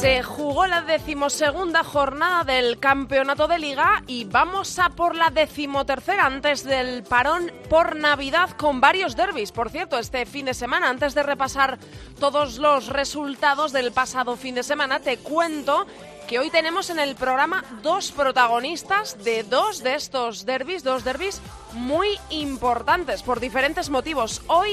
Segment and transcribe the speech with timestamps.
[0.00, 6.26] Se jugó la decimosegunda jornada del campeonato de liga y vamos a por la decimotercera
[6.26, 9.52] antes del parón por Navidad con varios derbis.
[9.52, 11.78] Por cierto, este fin de semana, antes de repasar
[12.20, 15.86] todos los resultados del pasado fin de semana, te cuento
[16.28, 21.40] que hoy tenemos en el programa dos protagonistas de dos de estos derbis, dos derbis
[21.72, 24.42] muy importantes por diferentes motivos.
[24.48, 24.72] Hoy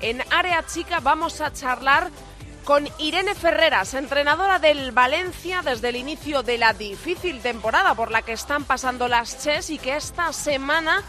[0.00, 2.10] en Área Chica vamos a charlar
[2.64, 8.22] con Irene Ferreras, entrenadora del Valencia desde el inicio de la difícil temporada por la
[8.22, 11.02] que están pasando las Ches y que esta semana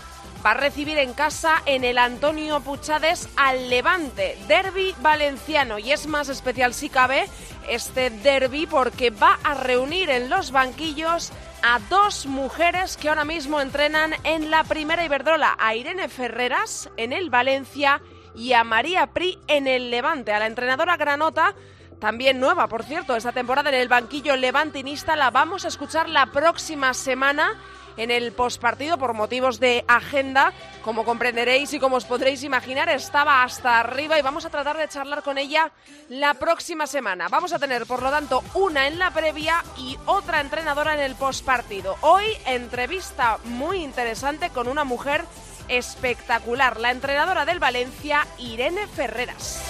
[0.45, 5.79] va a recibir en casa en el Antonio Puchades al Levante, derby valenciano.
[5.79, 7.27] Y es más especial si cabe
[7.69, 13.61] este derby porque va a reunir en los banquillos a dos mujeres que ahora mismo
[13.61, 18.01] entrenan en la primera Iberdrola, a Irene Ferreras en el Valencia
[18.35, 20.33] y a María Pri en el Levante.
[20.33, 21.53] A la entrenadora Granota,
[21.99, 26.27] también nueva, por cierto, esta temporada en el banquillo levantinista, la vamos a escuchar la
[26.27, 27.59] próxima semana
[27.97, 30.53] en el postpartido por motivos de agenda.
[30.83, 34.87] Como comprenderéis y como os podréis imaginar, estaba hasta arriba y vamos a tratar de
[34.87, 35.71] charlar con ella
[36.09, 37.29] la próxima semana.
[37.29, 41.15] Vamos a tener, por lo tanto, una en la previa y otra entrenadora en el
[41.15, 41.95] postpartido.
[42.01, 45.23] Hoy, entrevista muy interesante con una mujer
[45.67, 49.61] espectacular, la entrenadora del Valencia, Irene Ferreras.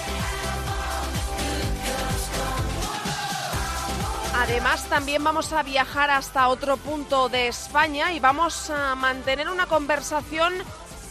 [4.36, 9.66] Además, también vamos a viajar hasta otro punto de España y vamos a mantener una
[9.66, 10.52] conversación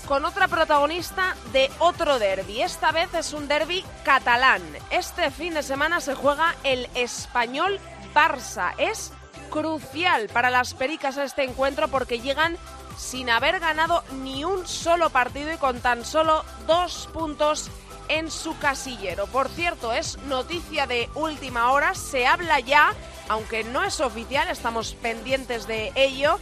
[0.06, 2.62] con otra protagonista de otro derby.
[2.62, 4.62] Esta vez es un derby catalán.
[4.92, 7.80] Este fin de semana se juega el español
[8.14, 8.74] Barça.
[8.78, 9.12] Es
[9.50, 12.58] crucial para las Pericas este encuentro porque llegan
[12.98, 17.70] sin haber ganado ni un solo partido y con tan solo dos puntos
[18.10, 19.28] en su casillero.
[19.28, 22.94] Por cierto, es noticia de última hora, se habla ya,
[23.30, 26.40] aunque no es oficial, estamos pendientes de ello,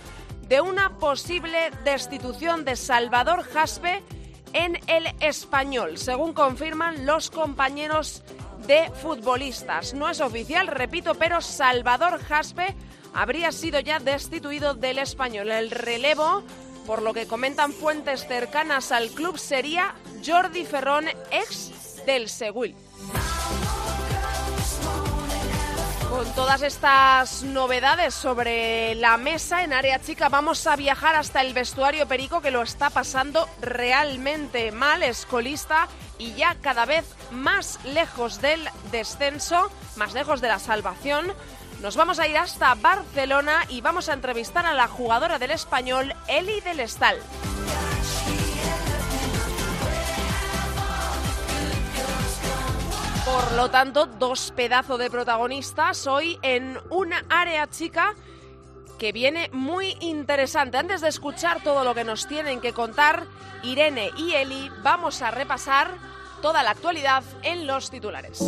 [0.48, 4.04] de una posible destitución de Salvador Jaspe
[4.54, 8.24] en el español, según confirman los compañeros
[8.68, 9.94] de futbolistas.
[9.94, 12.76] No es oficial, repito, pero Salvador Jaspe
[13.14, 15.52] habría sido ya destituido del español.
[15.52, 16.44] El relevo,
[16.86, 19.96] por lo que comentan fuentes cercanas al club, sería
[20.26, 22.76] Jordi Ferrón, ex del Seguil.
[26.10, 31.54] Con todas estas novedades sobre la mesa en área chica vamos a viajar hasta el
[31.54, 35.88] vestuario Perico que lo está pasando realmente mal, escolista
[36.20, 38.60] y ya cada vez más lejos del
[38.92, 41.34] descenso, más lejos de la salvación.
[41.82, 46.14] Nos vamos a ir hasta Barcelona y vamos a entrevistar a la jugadora del español,
[46.28, 47.18] Eli del Estal.
[53.26, 58.14] Por lo tanto, dos pedazos de protagonistas hoy en una área chica
[59.00, 60.78] que viene muy interesante.
[60.78, 63.26] Antes de escuchar todo lo que nos tienen que contar
[63.64, 65.98] Irene y Eli, vamos a repasar
[66.44, 68.40] toda la actualidad en los titulares.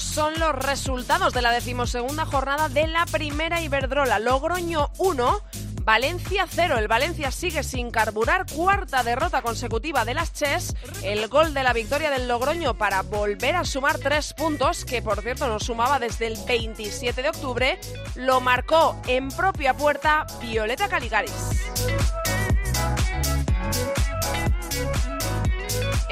[0.00, 4.18] Son los resultados de la decimosegunda jornada de la primera Iberdrola.
[4.18, 5.40] Logroño 1,
[5.84, 6.78] Valencia 0.
[6.78, 8.46] El Valencia sigue sin carburar.
[8.46, 10.74] Cuarta derrota consecutiva de las Ches.
[11.02, 15.20] El gol de la victoria del Logroño para volver a sumar tres puntos, que por
[15.20, 17.78] cierto no sumaba desde el 27 de octubre,
[18.14, 21.32] lo marcó en propia puerta Violeta Caligaris.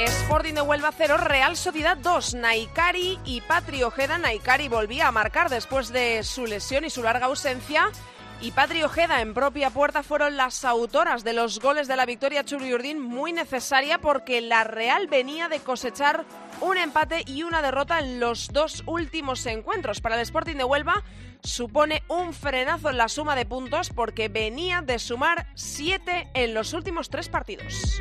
[0.04, 4.18] Sporting de Huelva 0, Real Sociedad 2, Naikari y Patri Ojeda.
[4.18, 7.90] Naikari volvía a marcar después de su lesión y su larga ausencia.
[8.40, 12.44] Y Patri Ojeda en propia puerta fueron las autoras de los goles de la victoria
[12.44, 16.24] Churi Urdín, muy necesaria porque la Real venía de cosechar
[16.62, 20.00] un empate y una derrota en los dos últimos encuentros.
[20.00, 21.02] Para el Sporting de Huelva
[21.42, 26.72] supone un frenazo en la suma de puntos porque venía de sumar siete en los
[26.72, 28.00] últimos tres partidos.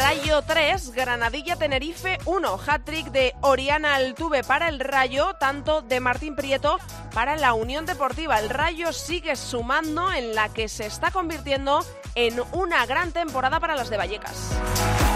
[0.00, 2.58] Rayo 3, Granadilla Tenerife 1.
[2.66, 6.78] Hat-trick de Oriana Altuve para el Rayo, tanto de Martín Prieto
[7.12, 8.38] para la Unión Deportiva.
[8.40, 13.76] El Rayo sigue sumando en la que se está convirtiendo en una gran temporada para
[13.76, 15.09] las de Vallecas.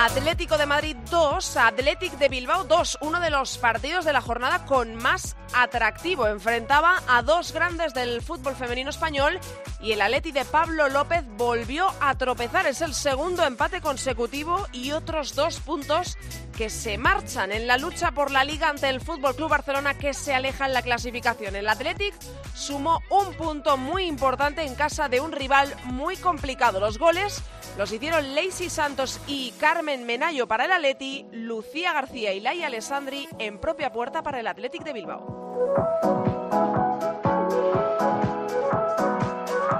[0.00, 4.64] Atlético de Madrid 2, Athletic de Bilbao 2, uno de los partidos de la jornada
[4.64, 6.28] con más atractivo.
[6.28, 9.40] Enfrentaba a dos grandes del fútbol femenino español
[9.80, 12.68] y el Atleti de Pablo López volvió a tropezar.
[12.68, 16.16] Es el segundo empate consecutivo y otros dos puntos
[16.56, 20.14] que se marchan en la lucha por la liga ante el Fútbol Club Barcelona que
[20.14, 21.56] se aleja en la clasificación.
[21.56, 22.14] El Athletic
[22.54, 26.78] sumó un punto muy importante en casa de un rival muy complicado.
[26.78, 27.42] Los goles
[27.76, 33.26] los hicieron Lacey Santos y Carmen Menayo para el Atleti, Lucía García y Laia Alessandri
[33.38, 35.38] en propia puerta para el Athletic de Bilbao.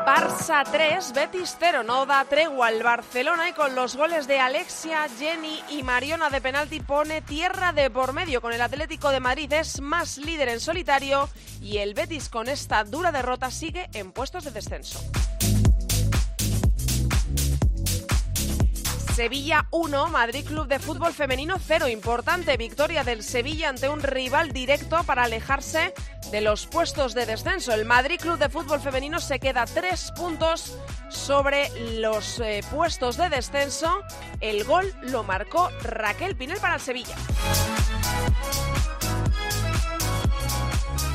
[0.06, 1.82] Barça 3, Betis 0.
[1.82, 6.40] No da tregua al Barcelona y con los goles de Alexia, Jenny y Mariona de
[6.40, 8.40] penalti pone tierra de por medio.
[8.40, 11.28] Con el Atlético de Madrid es más líder en solitario
[11.60, 15.00] y el Betis con esta dura derrota sigue en puestos de descenso.
[19.18, 21.88] Sevilla 1, Madrid Club de Fútbol Femenino 0.
[21.88, 25.92] Importante victoria del Sevilla ante un rival directo para alejarse
[26.30, 27.72] de los puestos de descenso.
[27.74, 30.78] El Madrid Club de Fútbol Femenino se queda tres puntos
[31.08, 31.68] sobre
[31.98, 34.04] los eh, puestos de descenso.
[34.40, 37.16] El gol lo marcó Raquel Pinel para el Sevilla.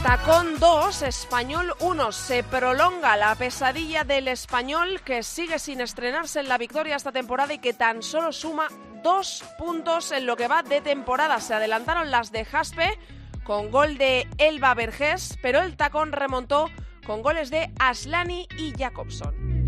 [0.03, 2.11] Tacón 2, Español 1.
[2.11, 7.53] Se prolonga la pesadilla del español que sigue sin estrenarse en la victoria esta temporada
[7.53, 8.67] y que tan solo suma
[9.01, 11.39] dos puntos en lo que va de temporada.
[11.39, 12.99] Se adelantaron las de Jaspe
[13.45, 16.69] con gol de Elba Vergés, pero el Tacón remontó
[17.07, 19.62] con goles de Aslani y Jacobson.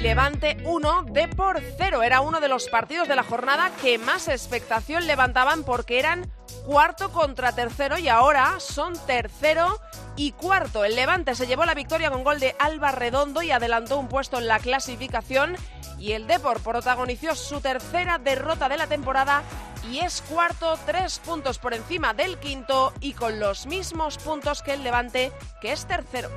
[0.00, 2.02] Levante 1 de por 0.
[2.02, 6.32] Era uno de los partidos de la jornada que más expectación levantaban porque eran
[6.64, 9.78] cuarto contra tercero y ahora son tercero
[10.16, 10.86] y cuarto.
[10.86, 14.38] El Levante se llevó la victoria con gol de Alba Redondo y adelantó un puesto
[14.38, 15.56] en la clasificación
[15.98, 19.42] y el Depor protagonizó su tercera derrota de la temporada
[19.90, 24.72] y es cuarto, tres puntos por encima del quinto y con los mismos puntos que
[24.72, 25.30] el Levante,
[25.60, 26.30] que es tercero.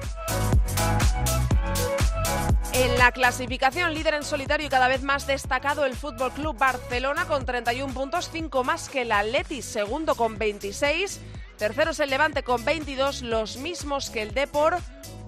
[2.73, 7.25] En la clasificación, líder en solitario y cada vez más destacado el Fútbol Club Barcelona
[7.25, 11.21] con 31 puntos, 5 más que el Atleti, segundo con 26.
[11.57, 14.77] Tercero es el Levante con 22, los mismos que el Depor.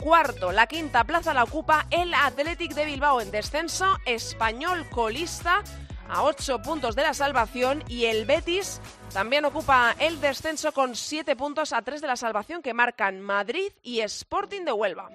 [0.04, 5.64] Cuarto, la quinta plaza la ocupa el Athletic de Bilbao en descenso, español colista
[6.10, 8.82] a 8 puntos de la salvación y el Betis
[9.14, 13.72] también ocupa el descenso con 7 puntos a 3 de la salvación que marcan Madrid
[13.84, 15.10] y Sporting de Huelva.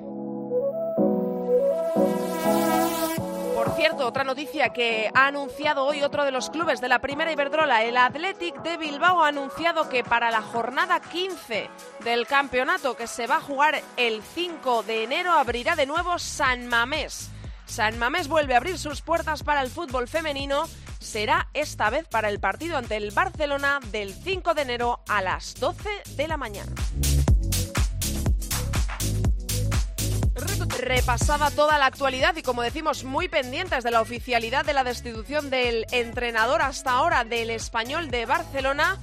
[3.60, 7.30] Por cierto, otra noticia que ha anunciado hoy otro de los clubes de la primera
[7.30, 11.68] Iberdrola, el Athletic de Bilbao, ha anunciado que para la jornada 15
[12.02, 16.68] del campeonato que se va a jugar el 5 de enero abrirá de nuevo San
[16.68, 17.28] Mamés.
[17.66, 20.66] San Mamés vuelve a abrir sus puertas para el fútbol femenino.
[20.98, 25.56] Será esta vez para el partido ante el Barcelona del 5 de enero a las
[25.60, 25.86] 12
[26.16, 26.72] de la mañana.
[30.80, 35.50] Repasada toda la actualidad y como decimos muy pendientes de la oficialidad de la destitución
[35.50, 38.98] del entrenador hasta ahora del español de Barcelona,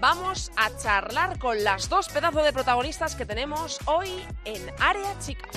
[0.00, 4.10] vamos a charlar con las dos pedazos de protagonistas que tenemos hoy
[4.44, 5.48] en Área Chica.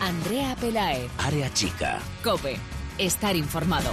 [0.00, 1.08] Andrea Pelae.
[1.18, 1.98] Área Chica.
[2.22, 2.58] Cope.
[2.98, 3.92] Estar informado.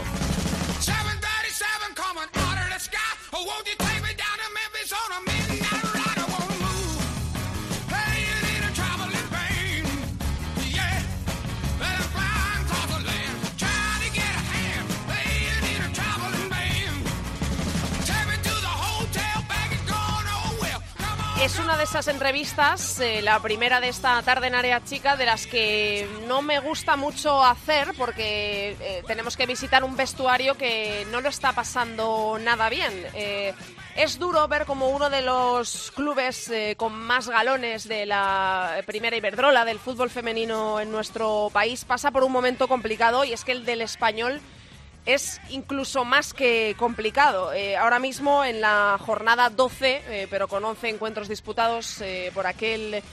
[21.46, 25.28] Es una de esas entrevistas, eh, la primera de esta tarde en Área Chica, de
[25.28, 31.06] las que no me gusta mucho hacer porque eh, tenemos que visitar un vestuario que
[31.12, 32.92] no lo está pasando nada bien.
[33.14, 33.54] Eh,
[33.96, 39.66] es duro ver como uno de los clubes con más galones de la primera Iberdrola,
[39.66, 43.66] del fútbol femenino en nuestro país, pasa por un momento complicado y es que el
[43.66, 44.42] del español
[45.06, 47.54] es incluso más que complicado.
[47.54, 52.48] Eh, ahora mismo en la jornada 12, eh, pero con 11 encuentros disputados eh, por
[52.48, 53.04] aquel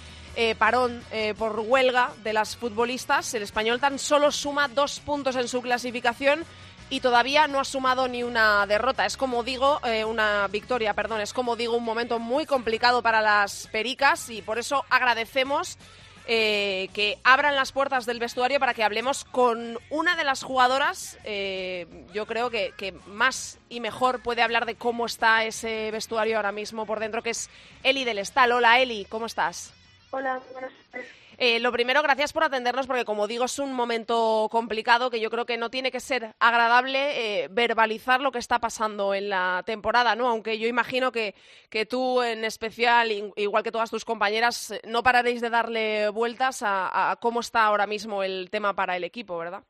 [0.56, 1.04] parón
[1.36, 6.46] por huelga de las futbolistas, el español tan solo suma dos puntos en su clasificación
[6.88, 9.04] y todavía no ha sumado ni una derrota.
[9.04, 13.66] Es como digo, una victoria, perdón, es como digo, un momento muy complicado para las
[13.66, 15.76] pericas y por eso agradecemos
[16.26, 21.18] eh, que abran las puertas del vestuario para que hablemos con una de las jugadoras,
[21.24, 26.36] eh, yo creo que, que, más y mejor puede hablar de cómo está ese vestuario
[26.36, 27.50] ahora mismo por dentro, que es
[27.82, 28.52] Eli del Estal.
[28.52, 29.72] Hola Eli, ¿cómo estás?
[30.10, 31.21] Hola, buenas tardes.
[31.44, 35.28] Eh, lo primero, gracias por atendernos, porque como digo, es un momento complicado que yo
[35.28, 37.00] creo que no tiene que ser agradable
[37.42, 40.28] eh, verbalizar lo que está pasando en la temporada, ¿no?
[40.28, 41.34] Aunque yo imagino que,
[41.68, 47.16] que tú, en especial, igual que todas tus compañeras, no pararéis de darle vueltas a,
[47.20, 49.64] cómo está ahora mismo el tema para el equipo, ¿verdad?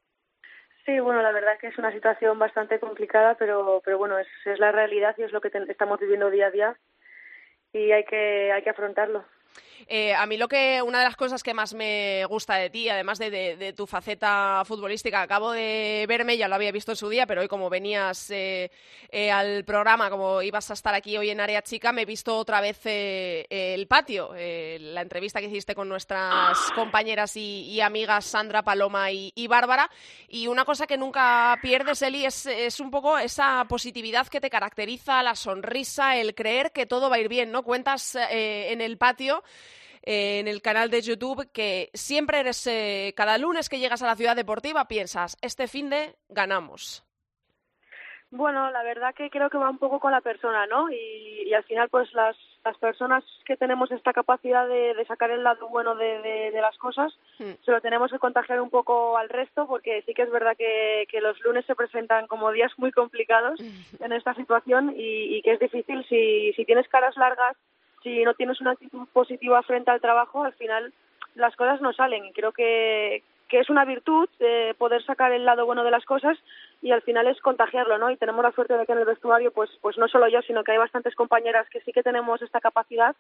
[0.85, 4.59] Sí, bueno, la verdad que es una situación bastante complicada, pero, pero bueno, es, es
[4.59, 6.77] la realidad y es lo que estamos viviendo día a día
[7.73, 9.25] y hay que, hay que afrontarlo.
[9.89, 12.89] Eh, a mí lo que una de las cosas que más me gusta de ti,
[12.89, 17.27] además de, tu faceta futbolística, acabo de verme, ya lo había visto en su día,
[17.27, 18.71] pero hoy como venías eh,
[19.11, 22.37] eh, al programa, como ibas a estar aquí hoy en Área Chica, me he visto
[22.37, 29.11] otra vez el patio, la entrevista que hiciste con nuestras compañeras y, amigas Sandra, Paloma
[29.11, 29.91] y, Bárbara,
[30.29, 34.51] y una cosa que nunca pierdes, Eli, es, es un poco esa positividad que te
[34.51, 37.63] caracteriza, la sonrisa, el creer que todo va a ir bien, ¿no?
[37.63, 39.42] Cuentas en el patio
[40.03, 44.17] en el canal de YouTube que siempre eres, eh, cada lunes que llegas a la
[44.17, 47.05] ciudad deportiva piensas, este fin de ganamos.
[48.33, 50.91] Bueno, la verdad que creo que va un poco con la persona, ¿no?
[50.91, 52.35] Y, al final, pues las,
[52.65, 57.63] las personas que tenemos esta capacidad de, sacar el lado bueno de, las cosas, hmm.
[57.63, 61.07] se lo tenemos que contagiar un poco al resto, porque sí que es verdad que,
[61.11, 63.61] que los lunes se presentan como días muy complicados
[64.01, 67.55] en esta situación y, y que es difícil si, si tienes caras largas
[68.03, 70.93] si no tienes una actitud positiva frente al trabajo, al final
[71.35, 72.25] las cosas no salen.
[72.27, 76.05] Y creo que, que es una virtud de poder sacar el lado bueno de las
[76.05, 76.39] cosas
[76.81, 78.11] y al final es contagiarlo, ¿no?
[78.11, 80.65] Y tenemos la suerte de que en el vestuario, pues, pues no solo yo, sino
[80.65, 83.15] que hay bastantes compañeras que sí que tenemos esta capacidad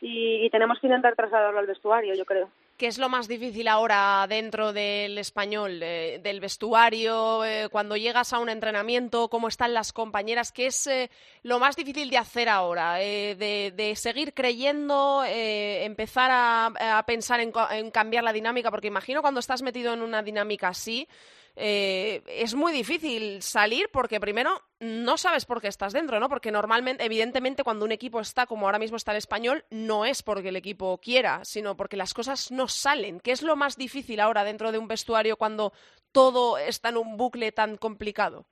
[0.00, 2.48] y, tenemos que intentar trasladarlo al vestuario, yo creo.
[2.76, 8.38] ¿Qué es lo más difícil ahora dentro del español, del vestuario, eh, cuando llegas a
[8.38, 10.52] un entrenamiento, cómo están las compañeras?
[10.52, 11.10] ¿Qué es eh,
[11.42, 13.00] lo más difícil de hacer ahora?
[13.00, 19.62] Eh, de, seguir creyendo, empezar a, pensar en cambiar la dinámica, porque imagino cuando estás
[19.62, 21.08] metido en una dinámica así,
[21.56, 26.28] eh, es muy difícil salir porque primero no sabes por qué estás dentro, ¿no?
[26.28, 30.22] Porque normalmente, evidentemente, cuando un equipo está como ahora mismo está el español, no es
[30.22, 33.20] porque el equipo quiera, sino porque las cosas no salen.
[33.20, 35.72] ¿Qué es lo más difícil ahora dentro de un vestuario cuando
[36.12, 38.44] todo está en un bucle tan complicado?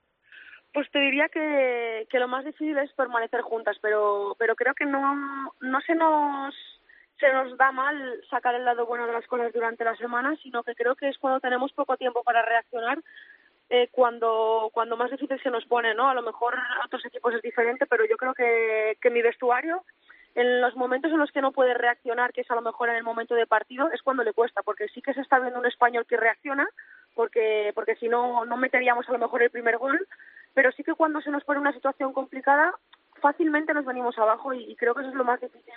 [0.73, 4.87] Pues te diría que, que lo más difícil es permanecer juntas, pero, pero creo que
[4.87, 6.55] no, no se nos
[7.18, 10.62] se nos da mal sacar el lado bueno de las cosas durante la semana, sino
[10.62, 12.99] que creo que es cuando tenemos poco tiempo para reaccionar,
[13.71, 16.09] eh, cuando, cuando más difícil se nos pone, ¿no?
[16.09, 19.85] A lo mejor a otros equipos es diferente, pero yo creo que, que mi vestuario,
[20.35, 22.97] en los momentos en los que no puede reaccionar, que es a lo mejor en
[22.97, 25.66] el momento de partido, es cuando le cuesta, porque sí que se está viendo un
[25.66, 26.68] español que reacciona,
[27.14, 30.06] porque, porque si no, no meteríamos a lo mejor el primer gol,
[30.52, 32.75] pero sí que cuando se nos pone una situación complicada,
[33.21, 35.73] fácilmente nos venimos abajo y, y creo que eso es lo más difícil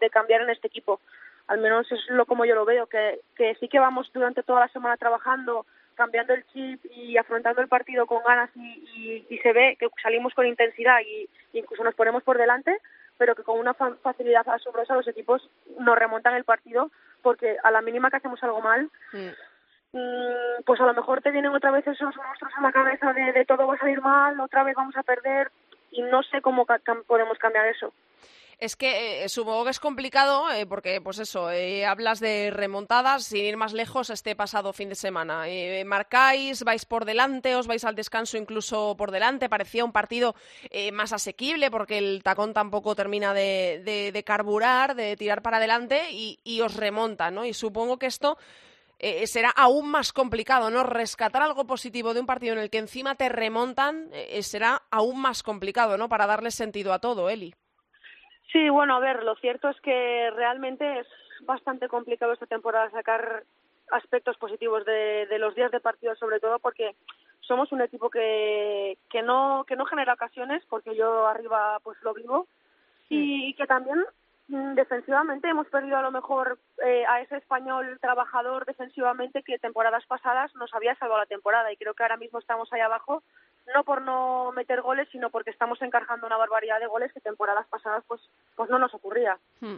[0.00, 1.00] de cambiar en este equipo.
[1.46, 4.60] Al menos es lo como yo lo veo, que, que sí que vamos durante toda
[4.60, 9.52] la semana trabajando, cambiando el chip y afrontando el partido con ganas y, y, se
[9.52, 12.78] ve que salimos con intensidad y incluso nos ponemos por delante,
[13.18, 15.46] pero que con una facilidad asombrosa los equipos
[15.78, 20.80] nos remontan el partido porque a la mínima que hacemos algo mal, mm, mm pues
[20.80, 23.66] a lo mejor te vienen otra vez esos monstruos a la cabeza de, de todo
[23.66, 25.50] va a salir mal, otra vez vamos a perder
[25.90, 26.66] y no sé cómo
[27.06, 27.92] podemos cambiar eso.
[28.60, 33.24] Es que eh, supongo que es complicado eh, porque, pues eso, eh, hablas de remontadas,
[33.24, 35.46] sin ir más lejos, este pasado fin de semana.
[35.86, 39.48] marcáis, vais por delante, os vais al descanso incluso por delante.
[39.48, 40.34] Parecía un partido
[40.92, 46.74] más asequible porque el tacón tampoco termina de, carburar, de tirar para adelante y, os
[46.74, 47.46] remonta, ¿no?
[47.46, 48.36] Y supongo que esto
[49.24, 50.82] será aún más complicado, ¿no?
[50.82, 54.10] Rescatar algo positivo de un partido en el que encima te remontan
[54.42, 56.10] será aún más complicado, ¿no?
[56.10, 57.54] Para darle sentido a todo, Eli.
[58.52, 61.06] Sí, bueno, a ver, lo cierto es que realmente es
[61.42, 63.44] bastante complicado esta temporada sacar
[63.92, 66.94] aspectos positivos de, los días de partido, sobre todo porque
[67.40, 72.14] somos un equipo que, que no que no genera ocasiones, porque yo arriba pues lo
[72.14, 72.46] vivo,
[73.08, 74.04] y, que también
[74.48, 80.06] mm, defensivamente hemos perdido a lo mejor eh, a ese español trabajador defensivamente que temporadas
[80.06, 81.72] pasadas nos había salvado la temporada.
[81.72, 83.22] Y creo que ahora mismo estamos ahí abajo
[83.74, 87.66] no por no meter goles, sino porque estamos encargando una barbaridad de goles que temporadas
[87.68, 88.20] pasadas pues,
[88.56, 89.38] pues no nos ocurría.
[89.60, 89.76] Hmm.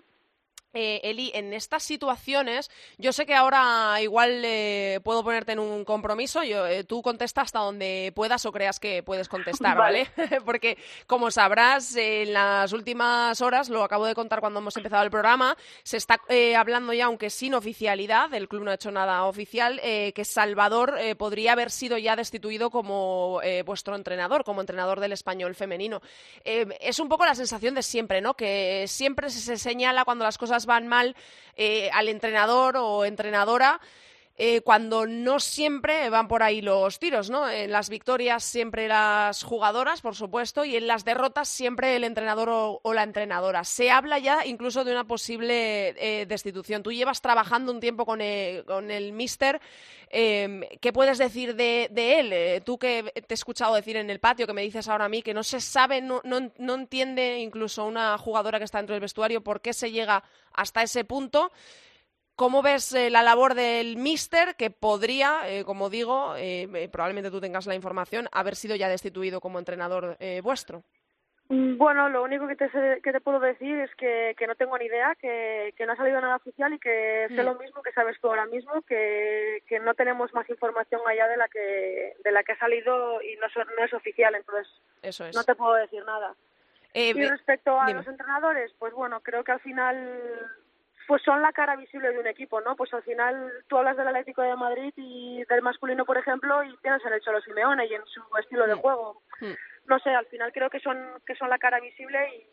[0.75, 5.85] Eh, Eli, en estas situaciones, yo sé que ahora igual eh, puedo ponerte en un
[5.85, 10.09] compromiso, yo, eh, tú contesta hasta donde puedas o creas que puedes contestar, ¿vale?
[10.47, 15.11] Porque, como sabrás, en las últimas horas, lo acabo de contar cuando hemos empezado el
[15.11, 16.21] programa, se está
[16.57, 21.53] hablando ya, aunque sin oficialidad, el club no ha hecho nada oficial, que Salvador podría
[21.53, 26.01] haber sido ya destituido como vuestro entrenador, como entrenador del español femenino.
[26.45, 28.35] es un poco la sensación de siempre, ¿no?
[28.35, 31.15] Que siempre se señala cuando las cosas van mal
[31.57, 33.81] eh, al entrenador o entrenadora.
[34.39, 37.51] Eh, cuando no siempre van por ahí los tiros, ¿no?
[37.51, 42.49] En las victorias siempre las jugadoras, por supuesto, y en las derrotas siempre el entrenador
[42.51, 43.63] o, la entrenadora.
[43.65, 46.83] Se habla ya incluso de una posible eh, destitución.
[46.83, 49.61] Tú llevas trabajando un tiempo con el, con el míster.
[50.09, 52.63] Em, ¿Qué puedes decir de, él?
[52.65, 55.23] tú que te he escuchado decir en el patio, que me dices ahora a mí,
[55.23, 59.01] que no se sabe, no, no, no entiende incluso una jugadora que está dentro del
[59.01, 60.25] vestuario por qué se llega
[60.55, 61.53] hasta ese punto.
[62.35, 67.41] ¿Cómo ves eh, la labor del míster que podría, eh, como digo, eh, probablemente tú
[67.41, 70.83] tengas la información, haber sido ya destituido como entrenador vuestro?
[71.49, 72.71] Mm, bueno, lo único que te,
[73.03, 75.97] que te puedo decir es que, que no tengo ni idea, que, que, no ha
[75.97, 77.45] salido nada oficial y que sé mm.
[77.45, 81.37] lo mismo que sabes tú ahora mismo, que, que no tenemos más información allá de
[81.37, 83.47] la que, de la que ha salido y no,
[83.77, 84.67] no es oficial, entonces
[85.03, 85.37] Eso es.
[85.37, 86.35] no te puedo decir nada.
[86.95, 90.49] y respecto a los entrenadores, pues bueno, creo que al final
[91.07, 92.77] pues son la cara visible de un equipo, ¿no?
[92.77, 96.77] Pues al final tú hablas del Atlético de Madrid y del masculino, por ejemplo, y
[96.79, 99.23] tienes el Cholo Simeone y en su estilo de juego.
[99.87, 102.47] No sé, al final creo que son que son la cara visible y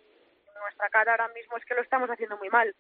[0.60, 2.76] nuestra cara ahora mismo es que lo estamos haciendo muy mal.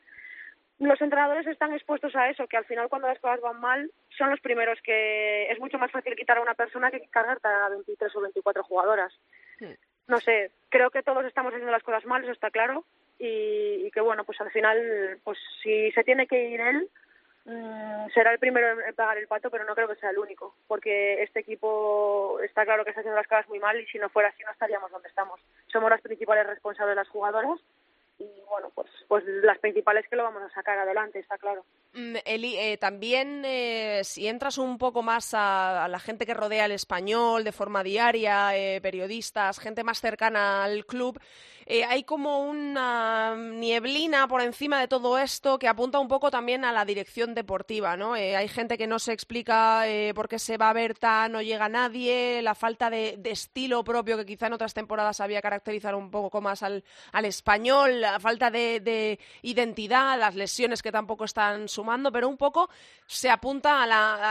[0.79, 4.29] Los entrenadores están expuestos a eso, que al final cuando las cosas van mal son
[4.29, 8.15] los primeros que es mucho más fácil quitar a una persona que cargarte a 23
[8.15, 9.13] o 24 jugadoras.
[10.09, 12.83] No sé, creo que todos estamos haciendo las cosas mal, eso está claro,
[13.19, 16.89] y, que bueno, pues al final, pues si se tiene que ir él,
[17.45, 20.55] mm, será el primero en pagar el pato, pero no creo que sea el único,
[20.67, 24.09] porque este equipo está claro que está haciendo las cosas muy mal y si no
[24.09, 25.39] fuera así no estaríamos donde estamos.
[25.67, 27.59] Somos las principales responsables las jugadoras
[28.19, 31.65] y bueno, pues, pues las principales que lo vamos a sacar adelante, está claro.
[31.93, 36.65] Mm, Eli, eh, también eh, si entras un poco más a, la gente que rodea
[36.65, 41.19] el español de forma diaria, eh, periodistas, gente más cercana al club,
[41.87, 46.71] hay como una nieblina por encima de todo esto que apunta un poco también a
[46.71, 48.13] la dirección deportiva, ¿no?
[48.13, 49.83] hay gente que no se explica
[50.15, 54.17] por qué se va a ver tan, no llega nadie, la falta de, estilo propio
[54.17, 56.83] que quizá en otras temporadas había caracterizado un poco más al,
[57.23, 62.69] español, la falta de, de identidad, las lesiones que tampoco están sumando, pero un poco
[63.05, 63.87] se apunta a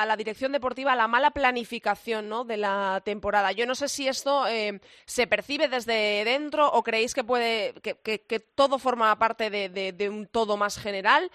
[0.07, 2.45] la, dirección deportiva, a la mala planificación ¿no?
[2.45, 3.53] de la temporada.
[3.53, 7.95] Yo no sé si esto eh, se percibe desde dentro o creéis que puede que,
[8.03, 11.31] que, todo forma parte de, un todo más general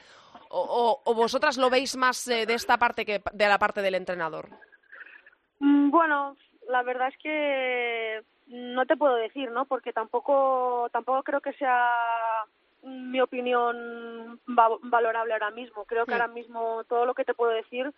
[0.49, 4.49] o, vosotras lo veis más eh, de esta parte que de la parte del entrenador.
[5.59, 6.35] Mm, bueno,
[6.67, 9.65] la verdad es que no te puedo decir, ¿no?
[9.65, 11.89] Porque tampoco tampoco creo que sea
[12.83, 15.85] mi opinión valorable ahora mismo.
[15.85, 17.93] Creo que ahora mismo todo lo que te puedo decir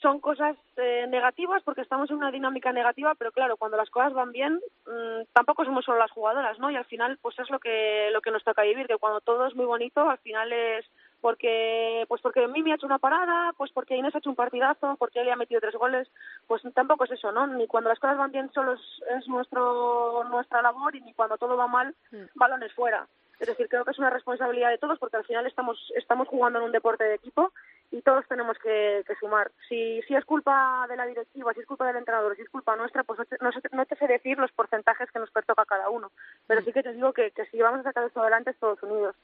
[0.00, 4.12] son cosas eh, negativas porque estamos en una dinámica negativa, pero claro, cuando las cosas
[4.12, 6.70] van bien, mm, tampoco somos solo las jugadoras, ¿no?
[6.70, 9.46] Y al final, pues es lo que lo que nos toca vivir, que cuando todo
[9.46, 10.84] es muy bonito, al final es
[11.20, 14.96] porque pues porque Mimi ha hecho una parada, pues porque Inés ha hecho un partidazo,
[14.98, 16.08] porque él ha metido tres goles,
[16.46, 17.46] pues tampoco es eso, ¿no?
[17.46, 21.56] Ni cuando las cosas van bien solo es, nuestro nuestra labor y ni cuando todo
[21.56, 22.24] va mal, mm.
[22.34, 23.06] balones fuera.
[23.38, 26.58] Es decir, creo que es una responsabilidad de todos porque al final estamos, estamos jugando
[26.58, 27.52] en un deporte de equipo
[27.90, 29.50] y todos tenemos que, sumar.
[29.68, 32.76] Si, si es culpa de la directiva, si es culpa del entrenador, si es culpa
[32.76, 36.10] nuestra, pues no, no te sé decir los porcentajes que nos pertoca cada uno.
[36.46, 36.64] Pero mm.
[36.64, 39.14] sí que te digo que, que si vamos a sacar esto adelante es Estados Unidos.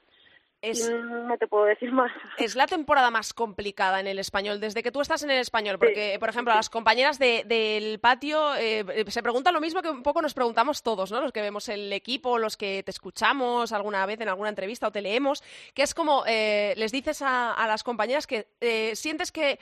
[0.63, 2.09] Es, no te puedo decir más.
[2.37, 5.77] Es la temporada más complicada en el español, desde que tú estás en el español,
[5.77, 10.03] porque, por ejemplo, a las compañeras del patio eh, se pregunta lo mismo que un
[10.03, 11.19] poco nos preguntamos todos, ¿no?
[11.19, 14.91] Los que vemos el equipo, los que te escuchamos alguna vez en alguna entrevista o
[14.91, 19.59] te leemos, que es como eh, les dices a, las compañeras que eh, sientes que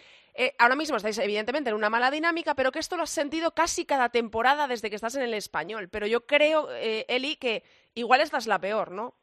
[0.59, 3.85] ahora mismo estáis evidentemente en una mala dinámica, pero que esto lo has sentido casi
[3.85, 5.89] cada temporada desde que estás en el español.
[5.89, 7.63] Pero yo creo, Eli, que
[7.95, 9.15] igual esta es la peor, ¿no?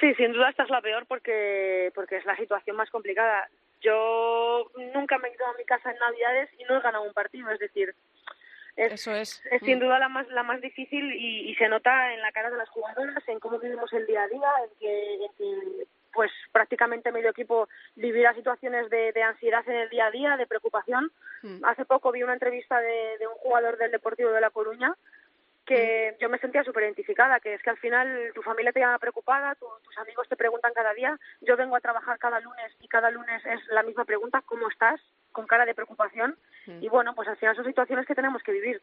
[0.00, 3.48] Sí, sin duda esta es la peor porque, porque es la situación más complicada.
[3.80, 7.12] Yo nunca me he ido a mi casa en Navidades y no he ganado un
[7.12, 7.94] partido, es decir,
[8.76, 9.42] es, Eso es.
[9.50, 9.82] es sin mm.
[9.82, 13.22] duda la más, la más difícil y, se nota en la cara de las jugadoras,
[13.28, 18.90] en cómo vivimos el día a día, en que, pues prácticamente medio equipo vivirá situaciones
[18.90, 21.12] de, de, ansiedad en el día a día, de preocupación.
[21.42, 21.64] Mm.
[21.64, 24.94] Hace poco vi una entrevista de, de un jugador del Deportivo de La Coruña
[25.64, 28.98] que yo me sentía súper identificada, que es que al final tu familia te llama
[28.98, 33.10] preocupada, tus amigos te preguntan cada día, yo vengo a trabajar cada lunes y cada
[33.10, 35.00] lunes es la misma pregunta, ¿cómo estás?
[35.34, 36.38] con cara de preocupación
[36.80, 38.80] y bueno, pues al final son situaciones que tenemos que vivir.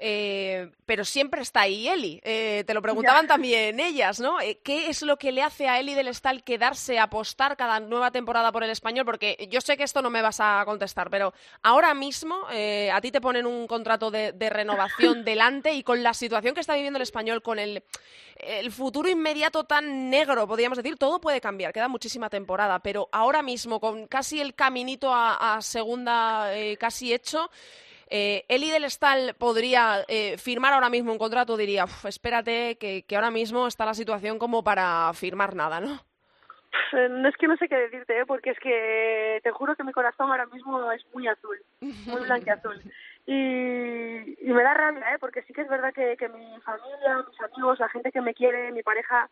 [0.00, 2.20] Eh, pero siempre está ahí Eli.
[2.22, 4.40] Eh, te lo preguntaban también ellas, ¿no?
[4.40, 8.12] Eh, ¿Qué es lo que le hace a Eli del Estal quedarse, apostar cada nueva
[8.12, 9.04] temporada por el español?
[9.04, 13.10] Porque yo sé que esto no me vas a contestar, pero ahora mismo a ti
[13.10, 17.02] te ponen un contrato de, renovación delante y con la situación que está viviendo el
[17.02, 17.82] español, con el,
[18.70, 21.72] futuro inmediato tan negro, podríamos decir, todo puede cambiar.
[21.72, 27.50] Queda muchísima temporada, pero ahora mismo, con casi el caminito a segunda casi hecho,
[28.10, 33.30] eh, Eli del Estal podría eh, firmar ahora mismo un contrato, diría, espérate, que, ahora
[33.30, 36.00] mismo está la situación como para firmar nada, ¿no?
[36.92, 38.26] No es que no sé qué decirte, ¿eh?
[38.26, 42.80] porque es que te juro que mi corazón ahora mismo es muy azul, muy blanqueazul.
[43.30, 45.18] Y, y me da rabia, ¿eh?
[45.20, 48.32] porque sí que es verdad que, que mi familia, mis amigos, la gente que me
[48.32, 49.28] quiere, mi pareja,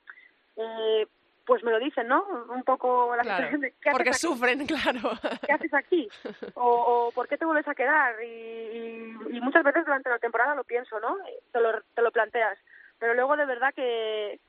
[0.55, 1.07] eh,
[1.47, 2.25] pues me lo dicen, ¿no?
[2.51, 5.13] Un poco la situación de ¿qué Porque sufren, claro.
[5.47, 6.09] ¿Qué haces aquí?
[6.55, 8.23] O, ¿por qué te vuelves a quedar?
[8.23, 11.17] Y, muchas veces durante la temporada lo pienso, ¿no?
[11.53, 12.59] Te lo, te lo planteas.
[12.99, 14.41] Pero luego de verdad que,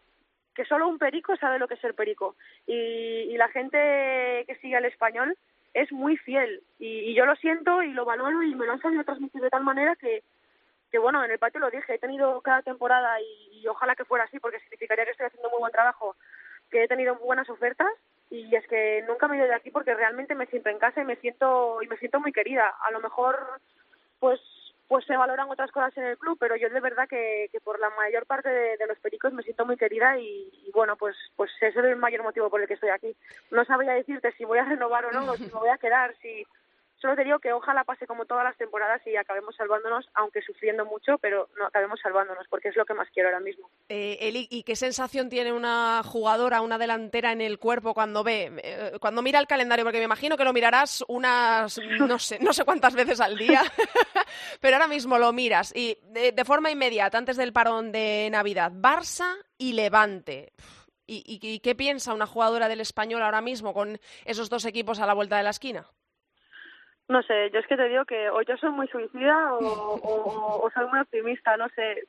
[0.55, 2.35] que solo un perico sabe lo que es ser perico.
[2.65, 3.77] Y, y la gente
[4.47, 5.37] que sigue al español
[5.73, 6.63] es muy fiel.
[6.79, 9.63] Y, yo lo siento y lo valoro y me lo han sabido transmitir de tal
[9.63, 10.23] manera que,
[10.89, 14.05] que bueno, en el patio lo dije, he tenido cada temporada y, y, ojalá que
[14.05, 16.15] fuera así porque significaría que estoy haciendo muy buen trabajo
[16.69, 17.87] que he tenido buenas ofertas
[18.29, 21.01] y es que nunca me he ido de aquí porque realmente me siento en casa
[21.01, 22.73] y me siento y me siento muy querida.
[22.81, 23.37] A lo mejor
[24.19, 24.39] pues
[24.87, 27.77] pues se valoran otras cosas en el club, pero yo de verdad que, que por
[27.79, 31.67] la mayor parte de, los pericos me siento muy querida y, bueno, pues pues ese
[31.79, 33.15] es el mayor motivo por el que estoy aquí.
[33.51, 36.45] No sabría decirte si voy a renovar o no, si me voy a quedar, si
[36.99, 40.83] Solo te digo que ojalá pase como todas las temporadas y acabemos salvándonos, aunque sufriendo
[40.83, 43.69] mucho, pero no acabemos salvándonos, porque es lo que más quiero ahora mismo.
[43.87, 48.51] Eh, Eli, ¿y qué sensación tiene una jugadora, una delantera en el cuerpo cuando ve,
[48.63, 49.85] eh, cuando mira el calendario?
[49.85, 53.61] Porque me imagino que lo mirarás unas, no sé, no sé cuántas veces al día,
[54.59, 59.35] pero ahora mismo lo miras y de, forma inmediata, antes del parón de Navidad, Barça
[59.59, 60.53] y Levante.
[61.09, 65.05] ¿Y, y qué piensa una jugadora del español ahora mismo con esos dos equipos a
[65.05, 65.87] la vuelta de la esquina?
[67.09, 70.87] No sé, yo es que te digo que o yo soy muy suicida o, soy
[70.87, 72.03] muy optimista, no sé.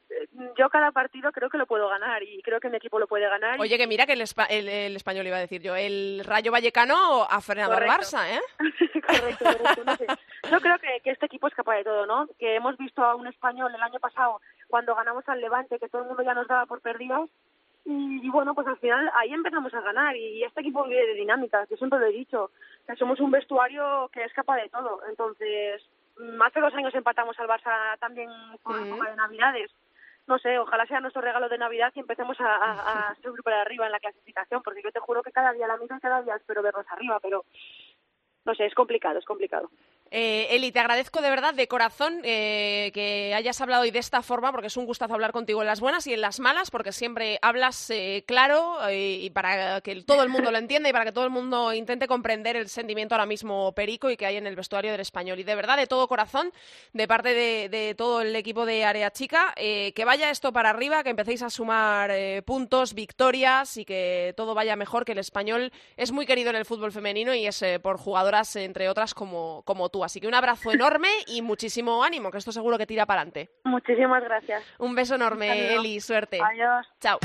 [0.56, 3.28] Yo cada partido creo que lo puedo ganar y creo que mi equipo lo puede
[3.28, 3.60] ganar.
[3.60, 4.24] Oye, que mira que el,
[4.68, 8.40] el, español iba a decir yo, el Rayo Vallecano ha frenado al Barça, ¿eh?
[9.06, 10.06] correcto, correcto, no sé.
[10.50, 12.26] Yo creo que, que este equipo es capaz de todo, ¿no?
[12.36, 16.02] Que hemos visto a un español el año pasado cuando ganamos al Levante, que todo
[16.02, 17.30] el mundo ya nos daba por perdidos,
[17.90, 21.66] y, bueno, pues al final ahí empezamos a ganar y este equipo vive de dinámicas,
[21.70, 22.50] yo siempre lo he dicho,
[22.86, 25.00] que somos un vestuario que es capaz de todo.
[25.08, 25.82] Entonces,
[26.18, 28.28] mm, hace dos años empatamos al Barça también
[28.62, 29.04] por mm.
[29.04, 29.70] de Navidades.
[30.26, 33.62] No sé, ojalá sea nuestro regalo de Navidad y empecemos a, a, a subir para
[33.62, 36.36] arriba en la clasificación, porque yo te juro que cada día la misma, cada día
[36.36, 37.46] espero vernos arriba, pero
[38.44, 39.70] no sé, es complicado, es complicado.
[40.10, 44.22] Eh, Eli, te agradezco de verdad, de corazón, eh, que hayas hablado hoy de esta
[44.22, 46.92] forma, porque es un gustazo hablar contigo en las buenas y en las malas, porque
[46.92, 51.12] siempre hablas eh, claro y para que todo el mundo lo entienda y para que
[51.12, 54.56] todo el mundo intente comprender el sentimiento ahora mismo perico y que hay en el
[54.56, 55.38] vestuario del español.
[55.38, 56.52] Y de verdad, de todo corazón,
[56.92, 61.10] de parte de, todo el equipo de Área Chica, que vaya esto para arriba, que
[61.10, 62.12] empecéis a sumar
[62.44, 66.64] puntos, victorias y que todo vaya mejor, que el español es muy querido en el
[66.64, 69.97] fútbol femenino y es por jugadoras, entre otras, como, como tú.
[70.04, 73.50] Así que un abrazo enorme y muchísimo ánimo, que esto seguro que tira para adelante.
[73.64, 74.62] Muchísimas gracias.
[74.78, 76.00] Un beso enorme, Eli.
[76.00, 76.40] Suerte.
[76.42, 76.86] Adiós.
[77.00, 77.18] Chao.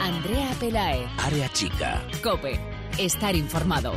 [0.00, 1.08] Andrea Pelae.
[1.18, 2.02] Área chica.
[2.22, 2.58] Cope.
[2.98, 3.92] Estar informado.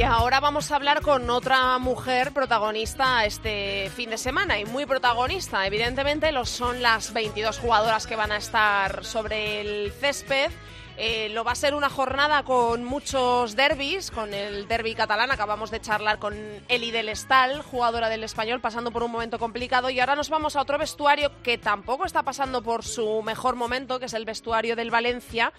[0.00, 4.86] Y ahora vamos a hablar con otra mujer protagonista este fin de semana y muy
[4.86, 5.66] protagonista.
[5.66, 10.50] Evidentemente lo son las 22 jugadoras que van a estar sobre el césped.
[10.96, 15.32] Eh, lo va a ser una jornada con muchos derbis, con el derby catalán.
[15.32, 16.34] Acabamos de charlar con
[16.68, 19.90] Eli del Estal, jugadora del español, pasando por un momento complicado.
[19.90, 23.98] Y ahora nos vamos a otro vestuario que tampoco está pasando por su mejor momento,
[23.98, 25.52] que es el vestuario del Valencia,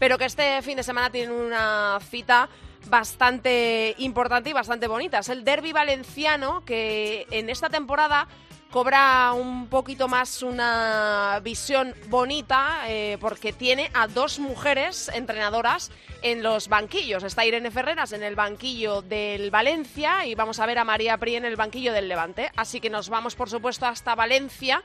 [0.00, 2.48] pero que este fin de semana tiene una cita
[2.88, 5.18] bastante importante y bastante bonita.
[5.18, 8.28] Es el derby valenciano que en esta temporada
[8.70, 15.90] cobra un poquito más una visión bonita eh, porque tiene a dos mujeres entrenadoras
[16.22, 17.22] en los banquillos.
[17.22, 21.36] Está Irene Ferreras en el banquillo del Valencia y vamos a ver a María Pri
[21.36, 22.50] en el banquillo del Levante.
[22.56, 24.82] Así que nos vamos, por supuesto, hasta Valencia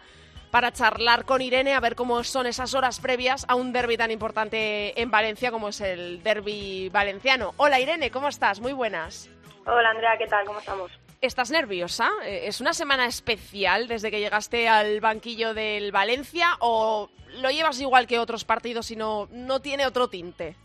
[0.51, 4.11] para charlar con Irene a ver cómo son esas horas previas a un derby tan
[4.11, 7.53] importante en Valencia como es el derby valenciano.
[7.57, 8.59] Hola Irene, ¿cómo estás?
[8.59, 9.29] Muy buenas.
[9.65, 10.45] Hola Andrea, ¿qué tal?
[10.45, 10.91] ¿Cómo estamos?
[11.21, 12.09] ¿Estás nerviosa?
[12.25, 17.09] Eh, ¿Es una semana especial desde que llegaste al banquillo del Valencia o
[17.41, 20.55] lo llevas igual que otros partidos y no, no tiene otro tinte?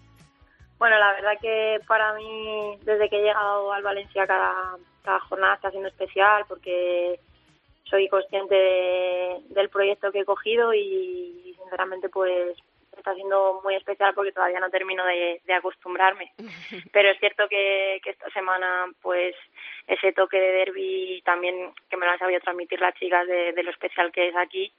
[0.78, 5.54] Bueno, la verdad que para mí, desde que he llegado al Valencia, cada, cada jornada
[5.54, 7.20] está siendo especial porque
[7.88, 8.54] soy consciente
[9.48, 12.56] del proyecto que he cogido y sinceramente pues
[12.96, 16.32] está siendo muy especial porque todavía no termino de, acostumbrarme.
[16.92, 19.34] Pero es cierto que, esta semana pues
[19.86, 23.62] ese toque de derby también que me lo han sabido transmitir las chicas de, de
[23.62, 24.72] lo especial que es aquí,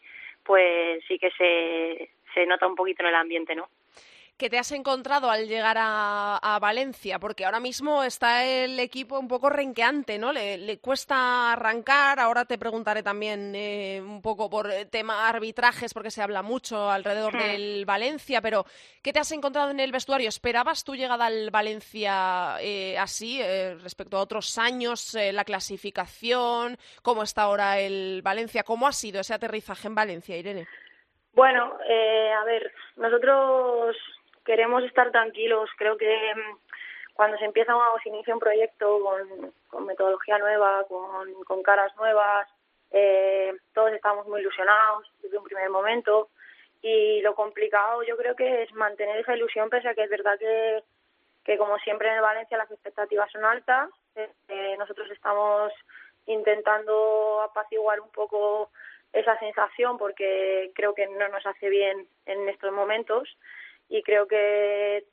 [0.43, 3.70] pues sí que se, se nota un poquito en el ambiente, ¿no?
[4.38, 7.19] Que te has encontrado al llegar a, Valencia?
[7.19, 10.32] Porque ahora mismo está el equipo un poco renqueante, ¿no?
[10.32, 12.19] Le, cuesta arrancar.
[12.19, 17.36] Ahora te preguntaré también eh, un poco por tema arbitrajes, porque se habla mucho alrededor
[17.36, 17.39] hmm.
[17.39, 18.41] del Valencia.
[18.41, 18.65] Pero,
[19.02, 20.30] ¿qué te has encontrado en el vestuario?
[20.30, 26.78] ¿Esperabas tu llegada al Valencia eh, así, eh, respecto a otros años, la clasificación?
[27.02, 28.63] ¿Cómo está ahora el Valencia?
[28.63, 30.67] ¿Cómo ha sido ese aterrizaje en Valencia, Irene?
[31.34, 33.95] Bueno, a ver, nosotros
[34.48, 35.70] queremos estar tranquilos.
[35.78, 39.00] Creo que mm, cuando se empieza o se inicia un proyecto
[39.70, 42.48] con, metodología nueva, con, caras nuevas,
[42.92, 46.30] eh, todos estamos muy ilusionados desde un primer momento
[46.82, 50.40] y lo complicado yo creo que es mantener esa ilusión pese a que es verdad
[50.40, 50.84] que,
[51.44, 53.90] que como siempre en Valencia las expectativas son altas.
[54.16, 55.74] Eh, nosotros estamos
[56.26, 58.72] intentando apaciguar un poco
[59.12, 63.28] esa sensación porque creo que no nos hace bien en estos momentos
[63.89, 65.06] y creo que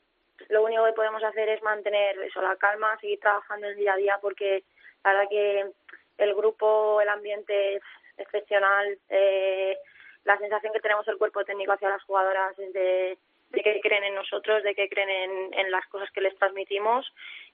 [0.49, 3.97] lo único que podemos hacer es mantener eso, la calma, seguir trabajando el día a
[3.97, 4.65] día porque
[5.05, 5.71] la verdad que
[6.19, 7.83] el grupo, el ambiente es
[8.19, 9.77] excepcional, eh,
[10.25, 13.19] la sensación que tenemos el cuerpo técnico hacia las jugadoras es de,
[13.53, 17.07] que creen en nosotros, de que creen en, en, las cosas que les transmitimos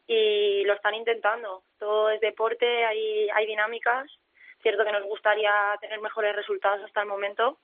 [0.07, 1.63] y lo están intentando.
[1.79, 4.11] Todo es deporte, hay, hay dinámicas.
[4.63, 7.59] Cierto que nos gustaría tener mejores resultados hasta el momento,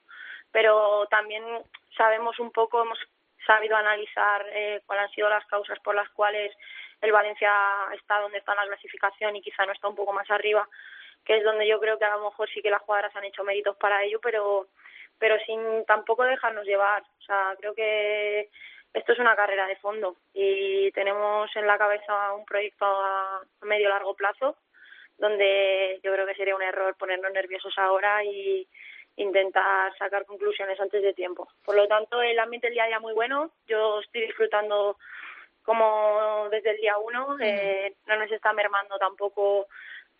[0.51, 1.45] pero también
[1.97, 2.99] sabemos un poco, hemos
[3.47, 6.53] sabido analizar eh, cuáles han sido las causas por las cuales
[7.01, 7.53] el Valencia
[7.95, 10.69] está donde está en la clasificación y quizá no está un poco más arriba,
[11.25, 13.45] que es donde yo creo que a lo mejor sí que las jugadoras han hecho
[13.45, 14.67] méritos para ello, pero
[15.19, 17.03] pero sin tampoco dejarnos llevar.
[17.03, 18.51] O sea, creo que
[18.93, 23.89] esto es una carrera de fondo y tenemos en la cabeza un proyecto a medio
[23.89, 24.57] largo plazo
[25.19, 28.67] donde yo creo que sería un error ponernos nerviosos ahora y,
[29.17, 31.49] intentar sacar conclusiones antes de tiempo.
[31.65, 33.51] Por lo tanto, el ambiente del día a día muy bueno.
[33.67, 34.97] Yo estoy disfrutando
[35.65, 37.37] como desde el día uno.
[37.41, 39.67] Eh, no nos está mermando tampoco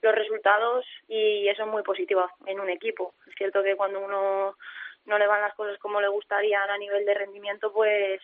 [0.03, 3.15] los resultados y eso es muy positivo en un equipo.
[3.27, 4.57] Es cierto que cuando uno
[5.05, 8.21] no le van las cosas como le gustarían a nivel de rendimiento, pues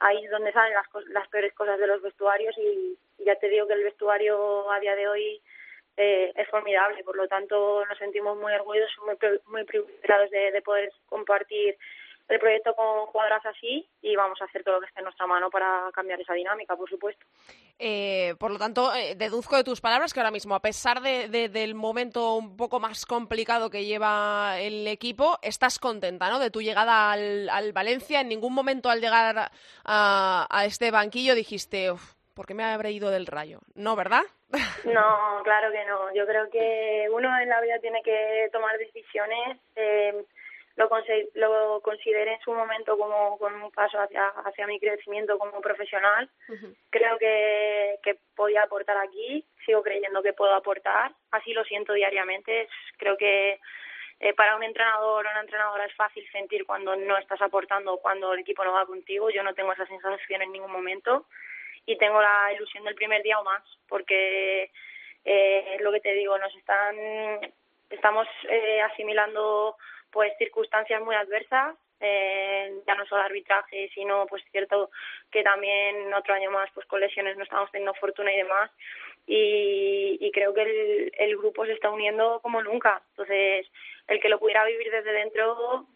[0.00, 3.66] ahí es donde salen las, las peores cosas de los vestuarios y ya te digo
[3.66, 5.40] que el vestuario a día de hoy
[5.96, 7.02] eh, es formidable.
[7.04, 11.76] Por lo tanto, nos sentimos muy orgullosos, muy, muy privilegiados de, poder compartir
[12.28, 15.28] el proyecto con jugadoras así y vamos a hacer todo lo que esté en nuestra
[15.28, 17.24] mano para cambiar esa dinámica, por supuesto.
[17.78, 21.28] Eh, por lo tanto, eh, deduzco de tus palabras que ahora mismo, a pesar de,
[21.28, 26.40] del momento un poco más complicado que lleva el equipo, estás contenta ¿no?
[26.40, 28.20] de tu llegada al, al Valencia.
[28.20, 29.52] En ningún momento al llegar
[29.84, 33.60] a, a este banquillo dijiste, ¿por qué me habré ido del rayo?
[33.74, 34.22] No, ¿verdad?
[34.84, 36.14] No, claro que no.
[36.14, 39.58] Yo creo que uno en la vida tiene que tomar decisiones.
[39.74, 40.24] Eh,
[40.76, 40.88] lo,
[41.34, 46.28] lo consideré en su momento como, como un paso hacia, hacia mi crecimiento como profesional.
[46.90, 52.68] Creo que, que podía aportar aquí, sigo creyendo que puedo aportar, así lo siento diariamente.
[52.98, 53.58] Creo que
[54.20, 58.00] eh, para un entrenador o una entrenadora es fácil sentir cuando no estás aportando o
[58.00, 59.30] cuando el equipo no va contigo.
[59.30, 61.26] Yo no tengo esa sensación en ningún momento
[61.86, 64.70] y tengo la ilusión del primer día o más, porque
[65.24, 66.96] eh, es lo que te digo, nos están,
[67.88, 69.76] estamos eh, asimilando
[70.10, 74.90] pues circunstancias muy adversas, eh, ya no solo arbitraje, sino pues cierto
[75.30, 78.70] que también otro año más pues con lesiones no estamos teniendo fortuna y demás.
[79.28, 83.66] Y, y creo que el, el grupo se está uniendo como nunca, entonces
[84.06, 85.86] el que lo pudiera vivir desde dentro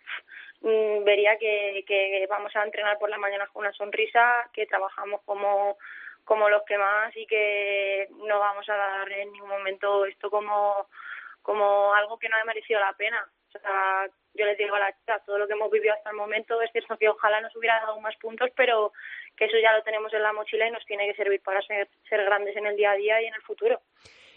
[0.60, 5.78] vería que, que vamos a entrenar por la mañana con una sonrisa, que trabajamos como,
[6.24, 10.86] como los que más y que no vamos a dar en ningún momento esto como
[11.42, 13.26] como algo que no ha merecido la pena.
[13.54, 16.16] O sea, yo les digo a las chicas, todo lo que hemos vivido hasta el
[16.16, 18.92] momento es cierto que ojalá nos hubiera dado más puntos, pero
[19.36, 21.88] que eso ya lo tenemos en la mochila y nos tiene que servir para ser,
[22.08, 23.80] ser grandes en el día a día y en el futuro.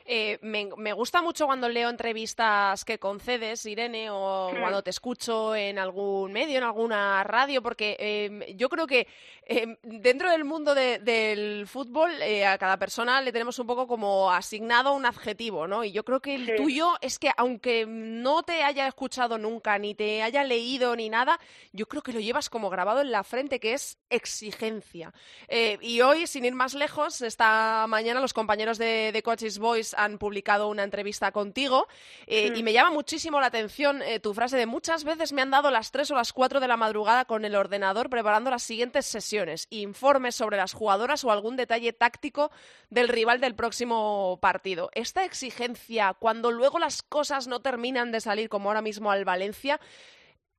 [0.05, 4.59] Eh, me, gusta mucho cuando leo entrevistas que concedes, Irene, o hmm.
[4.59, 9.07] cuando te escucho en algún medio, en alguna radio, porque em, yo creo que
[9.45, 14.31] em, dentro del mundo del fútbol eh, a cada persona le tenemos un poco como
[14.31, 15.83] asignado un adjetivo, ¿no?
[15.83, 19.95] Y yo creo que el tuyo es que aunque no te haya escuchado nunca, ni
[19.95, 21.39] te haya leído, ni nada,
[21.71, 25.13] yo creo que lo llevas como grabado en la frente, que es exigencia.
[25.47, 29.92] Eh, y hoy, sin ir más lejos, esta mañana los compañeros de, de Coaches Boys
[29.97, 31.87] han publicado una entrevista contigo
[32.27, 35.51] eh, y me llama muchísimo la atención eh, tu frase de muchas veces me han
[35.51, 39.05] dado las 3 o las 4 de la madrugada con el ordenador preparando las siguientes
[39.05, 42.51] sesiones, informes sobre las jugadoras o algún detalle táctico
[42.89, 44.89] del rival del próximo partido.
[44.93, 49.79] Esta exigencia, cuando luego las cosas no terminan de salir como ahora mismo al Valencia,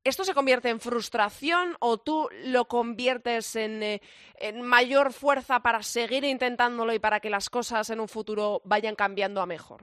[0.04, 4.02] ¿Esto se convierte en frustración o tú lo conviertes eh,
[4.36, 8.96] en, mayor fuerza para seguir intentándolo y para que las cosas en un futuro vayan
[8.96, 9.80] cambiando a mejor?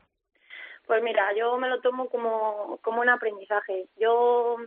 [0.85, 3.87] Pues mira, yo me lo tomo como, como un aprendizaje.
[3.97, 4.57] Yo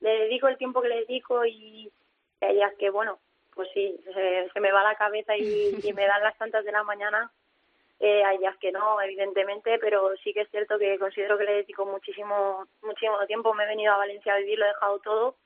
[0.00, 1.92] le dedico el tiempo que le dedico y
[2.40, 3.20] hay que, bueno,
[3.54, 7.30] pues sí, se, me va la cabeza y me dan las tantas de la mañana
[8.00, 11.54] eh, hay días que no, evidentemente, pero sí que es cierto que considero que le
[11.54, 13.54] dedico muchísimo, muchísimo tiempo.
[13.54, 15.36] Me he venido a Valencia a vivir, lo he dejado todo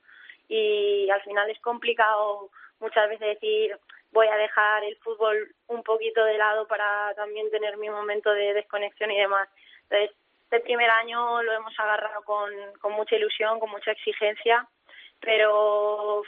[0.48, 3.78] y al final es complicado muchas veces decir
[4.10, 8.52] voy a dejar el fútbol un poquito de lado para también tener mi momento de
[8.52, 9.48] desconexión y demás.
[9.84, 14.68] Entonces, este primer año lo hemos agarrado con, con mucha ilusión, con mucha exigencia,
[15.20, 16.22] pero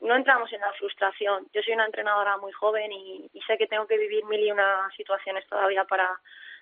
[0.00, 1.46] no entramos en la frustración.
[1.52, 4.88] Yo soy una entrenadora muy joven y, sé que tengo que vivir mil y una
[4.96, 6.08] situaciones todavía para,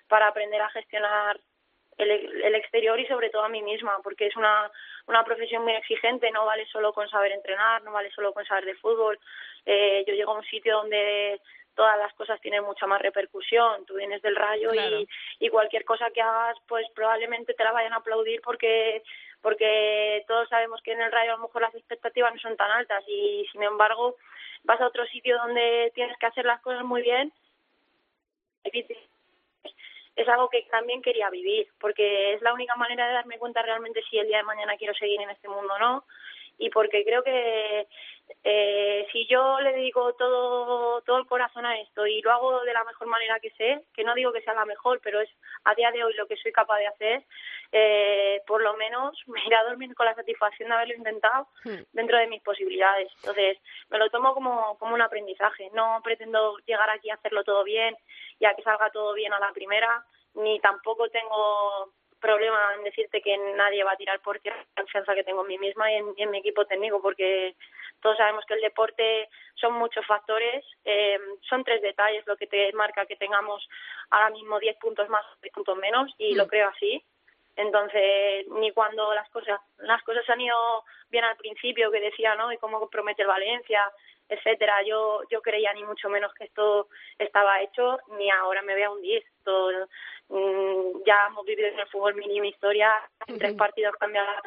[0.07, 1.39] para aprender a gestionar
[1.97, 4.69] el, el, exterior y sobre todo a mí misma, porque es una,
[5.07, 8.65] una profesión muy exigente, no vale solo con saber entrenar, no vale solo con saber
[8.65, 9.17] de fútbol.
[9.65, 11.41] Eh, yo llego a un sitio donde
[11.75, 13.85] todas las cosas tienen mucha más repercusión.
[13.85, 15.07] Tú vienes del rayo y,
[15.39, 19.03] y cualquier cosa que hagas, pues probablemente te la vayan a aplaudir porque
[19.41, 22.71] porque todos sabemos que en el Rayo a lo mejor las expectativas no son tan
[22.71, 24.15] altas y sin embargo
[24.63, 27.31] vas a otro sitio donde tienes que hacer las cosas muy bien
[30.15, 34.01] es algo que también quería vivir porque es la única manera de darme cuenta realmente
[34.09, 36.03] si el día de mañana quiero seguir en este mundo o no
[36.57, 37.87] y porque creo que
[38.43, 42.73] eh, si yo le dedico todo todo el corazón a esto y lo hago de
[42.73, 45.29] la mejor manera que sé, que no digo que sea la mejor, pero es
[45.63, 47.23] a día de hoy lo que soy capaz de hacer,
[47.71, 51.83] eh, por lo menos me iré a dormir con la satisfacción de haberlo intentado hmm.
[51.93, 53.11] dentro de mis posibilidades.
[53.17, 53.57] Entonces,
[53.89, 55.69] me lo tomo como, como un aprendizaje.
[55.73, 57.95] No pretendo llegar aquí a hacerlo todo bien
[58.39, 61.91] y a que salga todo bien a la primera, ni tampoco tengo
[62.25, 65.47] problema en decirte que nadie va a tirar por tierra la confianza que tengo en
[65.47, 67.55] mí misma y en, mi equipo técnico, porque
[68.01, 72.73] todos sabemos que el deporte son muchos factores, eh, son tres detalles lo que te
[72.73, 73.67] marca que tengamos
[74.09, 76.47] ahora mismo 10 puntos más, 10 puntos menos, y lo mm.
[76.47, 77.03] creo así.
[77.55, 82.51] Entonces, ni cuando las cosas las cosas han ido bien al principio, que decía, ¿no?
[82.51, 83.91] Y cómo promete el Valencia,
[84.27, 88.83] etcétera, yo yo creía ni mucho menos que esto estaba hecho, ni ahora me voy
[88.83, 89.23] a hundir.
[89.37, 89.87] Esto,
[90.29, 92.91] Mm, ya hemos vivido en el fútbol mínima historia,
[93.27, 94.41] en tres partidos cambiado la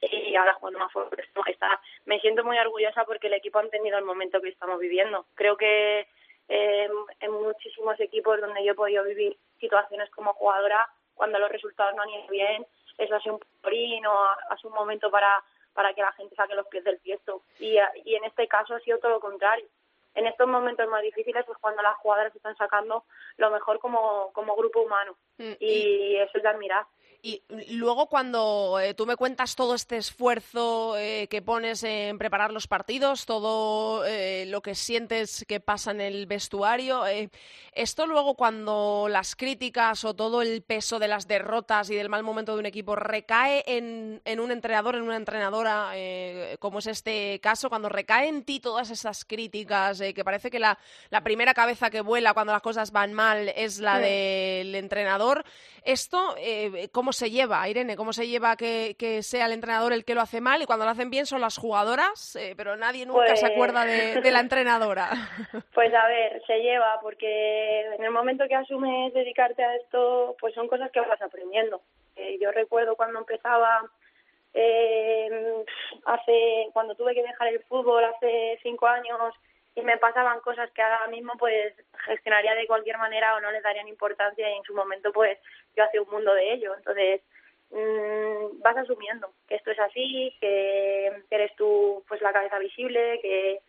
[0.00, 1.80] y ahora jugando más fuerte está.
[2.04, 5.26] Me siento muy orgullosa porque el equipo ha entendido el momento que estamos viviendo.
[5.34, 6.06] Creo que
[6.48, 6.88] eh,
[7.20, 12.02] en muchísimos equipos donde yo he podido vivir situaciones como jugadora, cuando los resultados no
[12.02, 12.66] han ido bien,
[12.98, 15.42] eso ha sido un porín o ha sido un momento para
[15.74, 17.42] para que la gente saque los pies del tiesto.
[17.58, 17.76] Y,
[18.06, 19.66] y en este caso ha sido todo lo contrario
[20.16, 23.04] en estos momentos más difíciles es cuando las jugadoras están sacando
[23.36, 25.14] lo mejor como, como grupo humano.
[25.36, 26.86] Mm, y, eso es de admirar.
[27.26, 32.52] Y luego cuando eh, tú me cuentas todo este esfuerzo eh, que pones en preparar
[32.52, 37.02] los partidos, todo eh, lo que sientes que pasa en el vestuario,
[37.72, 42.22] esto luego cuando las críticas o todo el peso de las derrotas y del mal
[42.22, 45.94] momento de un equipo recae en, en un entrenador, en una entrenadora,
[46.60, 50.78] como es este caso, cuando recae en ti todas esas críticas, que parece que la,
[51.10, 55.44] la, primera cabeza que vuela cuando las cosas van mal es la del entrenador,
[55.82, 56.36] esto,
[56.92, 57.96] ¿cómo se lleva, Irene?
[57.96, 60.90] ¿Cómo se lleva que, sea el entrenador el que lo hace mal y cuando lo
[60.90, 65.10] hacen bien son las jugadoras, eh, pero nadie nunca se acuerda de, la entrenadora?
[65.74, 70.54] Pues a ver, se lleva porque en el momento que asumes dedicarte a esto, pues
[70.54, 71.80] son cosas que vas aprendiendo.
[72.16, 73.82] Eh, yo recuerdo cuando empezaba
[74.54, 75.64] eh,
[76.06, 79.34] hace cuando tuve que dejar el fútbol hace cinco años
[79.76, 81.74] y me pasaban cosas que ahora mismo pues
[82.06, 85.38] gestionaría de cualquier manera o no les darían importancia y en su momento pues
[85.76, 86.74] yo hacía un mundo de ello.
[86.74, 87.20] Entonces
[87.70, 93.60] mmm, vas asumiendo que esto es así, que eres tú pues la cabeza visible, que,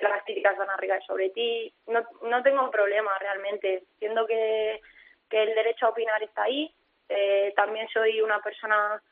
[0.00, 1.74] las críticas van a recaer sobre ti.
[1.88, 4.80] No, no tengo problema realmente, siendo que,
[5.28, 6.72] que el derecho a opinar está ahí.
[7.08, 9.02] Eh, también soy una persona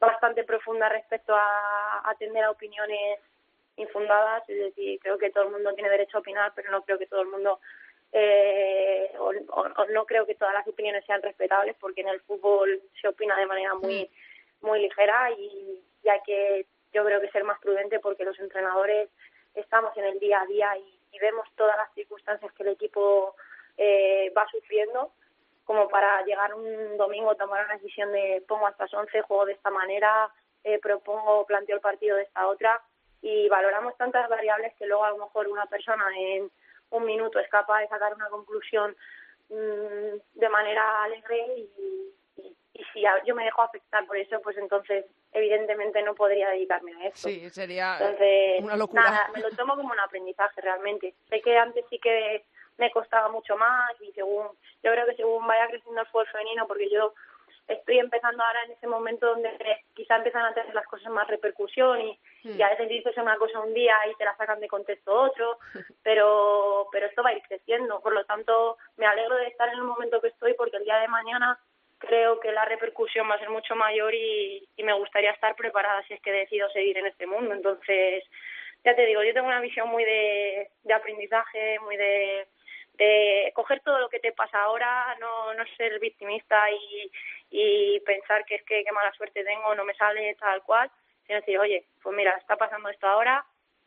[0.00, 3.20] bastante profunda respecto a atender a opiniones
[3.76, 6.98] infundadas, es decir, creo que todo el mundo tiene derecho a opinar, pero no creo
[6.98, 7.60] que todo el mundo
[8.12, 9.32] eh, o,
[9.90, 13.46] no creo que todas las opiniones sean respetables porque en el fútbol se opina de
[13.46, 14.10] manera muy
[14.60, 19.08] muy ligera y, ya que yo creo que ser más prudente porque los entrenadores
[19.54, 23.36] estamos en el día a día y, vemos todas las circunstancias que el equipo
[23.76, 25.12] eh, va sufriendo
[25.64, 29.52] como para llegar un domingo tomar una decisión de pongo hasta las 11, juego de
[29.52, 30.28] esta manera,
[30.64, 32.82] eh, propongo, planteo el partido de esta otra
[33.22, 36.50] y valoramos tantas variables que luego a lo mejor una persona en
[36.90, 38.94] un minuto es capaz de sacar una conclusión
[39.48, 41.70] mmm, de manera alegre y,
[42.36, 42.56] y,
[42.92, 47.28] si yo me dejo afectar por eso, pues entonces evidentemente no podría dedicarme a eso.
[47.28, 47.96] Sí, sería
[48.60, 49.02] una locura.
[49.02, 51.14] Nada, me lo tomo como un aprendizaje realmente.
[51.28, 52.44] Sé que antes sí que
[52.78, 54.48] me costaba mucho más y según
[54.82, 57.14] yo creo que según vaya creciendo el fútbol femenino, porque yo
[57.72, 59.50] estoy empezando ahora en ese momento donde
[59.94, 63.60] quizá empiezan a tener las cosas más repercusión y, y a veces dices una cosa
[63.60, 65.58] un día y te la sacan de contexto otro,
[66.02, 68.00] pero, pero esto va a ir creciendo.
[68.00, 70.98] Por lo tanto, me alegro de estar en el momento que estoy porque el día
[70.98, 71.58] de mañana
[71.98, 76.02] creo que la repercusión va a ser mucho mayor y, y me gustaría estar preparada
[76.04, 77.54] si es que decido seguir en este mundo.
[77.54, 78.24] Entonces,
[78.84, 82.46] ya te digo, yo tengo una visión muy de, de aprendizaje, muy de
[82.94, 87.10] de coger todo lo que te pasa ahora, no, no ser victimista y,
[87.50, 90.90] y pensar que es que qué mala suerte tengo, no me sale tal cual,
[91.26, 93.44] sino decir, oye, pues mira, está pasando esto ahora,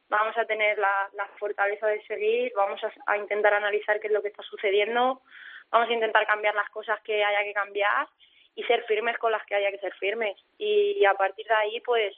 [0.10, 4.14] vamos a tener la, la fortaleza de seguir, vamos a, a intentar analizar qué es
[4.14, 5.22] lo que está sucediendo,
[5.70, 8.08] vamos a intentar cambiar las cosas que haya que cambiar
[8.56, 10.38] y ser firmes con las que haya que ser firmes.
[10.58, 12.16] Y, a partir de ahí, pues,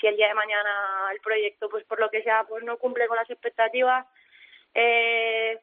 [0.00, 3.06] si el día de mañana el proyecto, pues por lo que sea, pues no cumple
[3.06, 4.06] con las expectativas,
[4.74, 5.58] eh,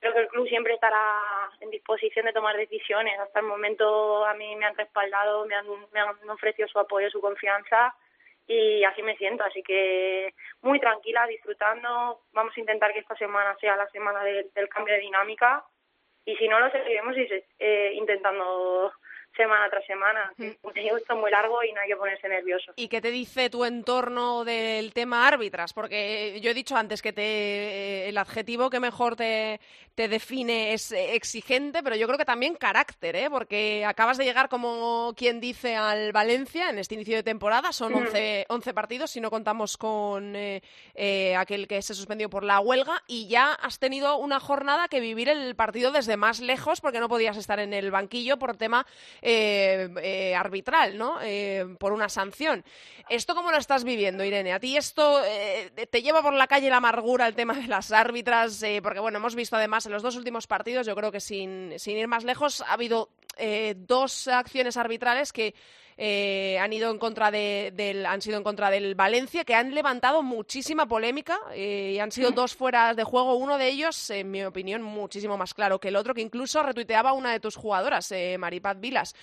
[0.00, 1.20] creo que el club siempre estará
[1.60, 3.18] en disposición de tomar decisiones.
[3.18, 7.10] Hasta el momento a mí me han respaldado, me han, me han ofrecido su apoyo,
[7.10, 7.94] su confianza
[8.46, 9.44] y así me siento.
[9.44, 12.20] Así que muy tranquila, disfrutando.
[12.32, 15.64] Vamos a intentar que esta semana sea la semana del cambio de dinámica
[16.24, 17.14] y si no lo seguiremos
[17.58, 18.92] eh, intentando
[19.38, 20.32] semana tras semana.
[20.38, 22.72] Un esto muy largo y no hay que ponerse nervioso.
[22.76, 25.72] ¿Y qué te dice tu entorno del tema árbitras?
[25.72, 29.60] Porque yo he dicho antes que te, eh, el adjetivo que mejor te,
[29.94, 33.28] te define es exigente, pero yo creo que también carácter, ¿eh?
[33.30, 37.72] porque acabas de llegar, como quien dice, al Valencia en este inicio de temporada.
[37.72, 40.62] Son 11, 11 partidos, si no contamos con eh,
[40.94, 45.00] eh, aquel que se suspendió por la huelga, y ya has tenido una jornada que
[45.00, 48.86] vivir el partido desde más lejos porque no podías estar en el banquillo por tema
[49.20, 51.18] eh, eh, arbitral, ¿no?
[51.22, 52.64] Eh, por una sanción.
[53.08, 54.52] ¿Esto cómo lo estás viviendo, Irene?
[54.52, 55.20] ¿A ti esto
[55.90, 58.62] te lleva por la calle la amargura el tema de las árbitras?
[58.82, 61.96] porque, bueno, hemos visto además en los dos últimos partidos, yo creo que sin, sin
[61.96, 63.10] ir más lejos, ha habido
[63.76, 65.54] dos acciones arbitrales que
[66.00, 69.74] eh, han ido en contra de, del, han sido en contra del Valencia, que han
[69.74, 73.34] levantado muchísima polémica eh, y han sido dos fueras de juego.
[73.34, 77.14] Uno de ellos, en mi opinión, muchísimo más claro que el otro, que incluso retuiteaba
[77.14, 79.14] una de tus jugadoras, eh, Maripaz Vilas.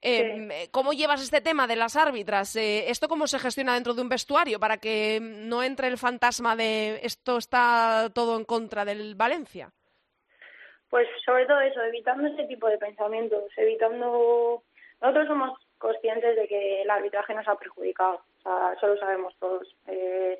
[0.00, 2.54] Em, ¿Cómo llevas este tema de las árbitras?
[2.54, 7.00] ¿Esto cómo se gestiona dentro de un vestuario para que no entre el fantasma de
[7.02, 9.72] esto está todo en contra del Valencia?
[10.90, 14.62] Pues sobre todo eso, evitando ese tipo de pensamientos, evitando...
[15.00, 18.22] Nosotros somos conscientes de que el arbitraje nos ha perjudicado.
[18.38, 19.74] O sea, eso lo sabemos todos.
[19.86, 20.38] Eh,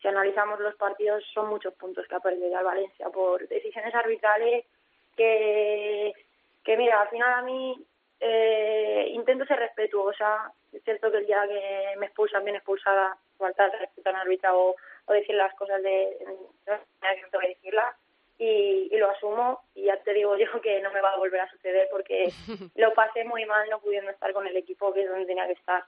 [0.00, 4.64] si analizamos los partidos, son muchos puntos que ha perdido el Valencia por decisiones arbitrales
[5.16, 6.12] que,
[6.62, 7.84] que mira, al final a mí
[8.20, 10.52] eh, intento ser respetuosa.
[10.72, 14.76] Es cierto que el día que me expulsan, bien expulsada, falta de respeto al árbitro
[15.06, 16.78] o, decir las cosas de, de,
[17.30, 17.94] tengo que decirlas
[18.38, 21.40] y, y, lo asumo y ya te digo yo que no me va a volver
[21.40, 22.32] a suceder porque
[22.74, 25.52] lo pasé muy mal no pudiendo estar con el equipo que es donde tenía que
[25.52, 25.84] estar.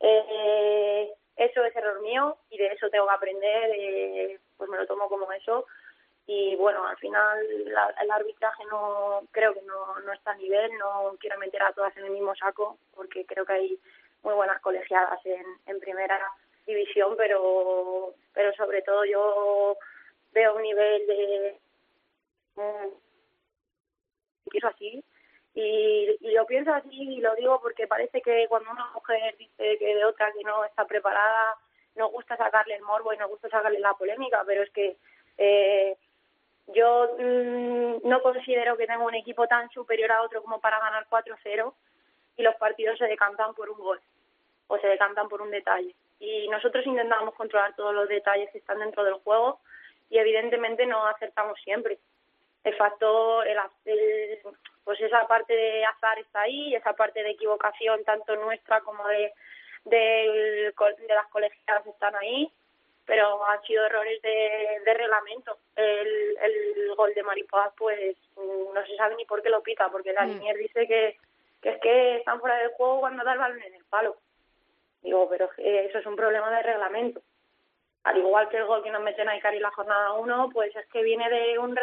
[0.00, 4.86] Eh, eso es error mío y de eso tengo que aprender, eh, pues me lo
[4.86, 5.66] tomo como eso
[6.26, 11.16] y bueno, al final el arbitraje no creo que no, no está a nivel, no
[11.20, 13.78] quiero meter a todas en el mismo saco porque creo que hay
[14.22, 16.20] muy buenas colegiadas en, en primera
[16.66, 19.76] división, pero pero sobre todo yo
[20.32, 21.56] veo un nivel de
[24.50, 25.04] quiero así
[25.54, 29.78] y, y, lo pienso así y lo digo porque parece que cuando una mujer dice
[29.78, 31.56] que de otra que no está preparada
[31.94, 34.96] nos gusta sacarle el morbo y nos gusta sacarle la polémica pero es que
[35.38, 35.96] Eh,
[36.68, 41.06] yo mm, no considero que tenga un equipo tan superior a otro como para ganar
[41.08, 41.72] 4-0
[42.36, 44.00] y los partidos se decantan por un gol
[44.68, 45.94] o se decantan por un detalle.
[46.18, 49.60] Y nosotros intentamos controlar todos los detalles que están dentro del juego
[50.10, 51.98] y evidentemente no acertamos siempre.
[52.66, 53.58] El factor, el,
[54.84, 59.32] pues esa parte de azar está ahí, esa parte de equivocación tanto nuestra como de,
[59.84, 62.52] de, de las colegiadas están ahí
[63.06, 65.56] pero han sido errores de, de reglamento.
[65.76, 70.12] El, el gol de Maripaz, pues no se sabe ni por qué lo pica, porque
[70.12, 70.40] la mm.
[70.58, 71.16] dice que,
[71.62, 74.16] que es que están fuera del juego cuando da el balón en el palo.
[75.02, 77.22] Digo, pero eso es un problema de reglamento.
[78.02, 80.74] Al igual que el gol que nos meten a Icari en la jornada 1, pues
[80.74, 81.78] es que viene de un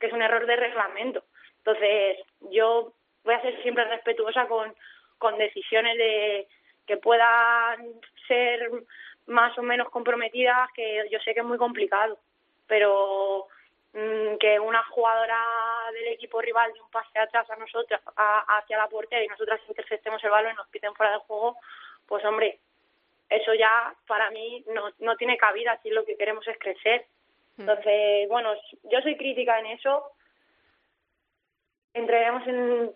[0.00, 1.22] que es un error de reglamento.
[1.58, 2.18] Entonces,
[2.50, 2.92] yo
[3.22, 4.74] voy a ser siempre respetuosa con,
[5.18, 6.48] con decisiones de
[6.86, 7.86] que puedan
[8.26, 8.70] ser
[9.26, 12.18] más o menos comprometidas, que yo sé que es muy complicado,
[12.66, 13.46] pero
[13.92, 15.38] mm, que una jugadora
[15.92, 20.22] del equipo rival de un pase atrás a nosotras, hacia la portería y nosotras interceptemos
[20.24, 21.56] el balón y nos piten fuera del juego,
[22.06, 22.58] pues hombre,
[23.28, 27.06] eso ya para mí no, no tiene cabida si lo que queremos es crecer.
[27.56, 27.60] Mm.
[27.60, 30.12] Entonces, bueno, yo soy crítica en eso.
[31.94, 32.92] Entraremos en.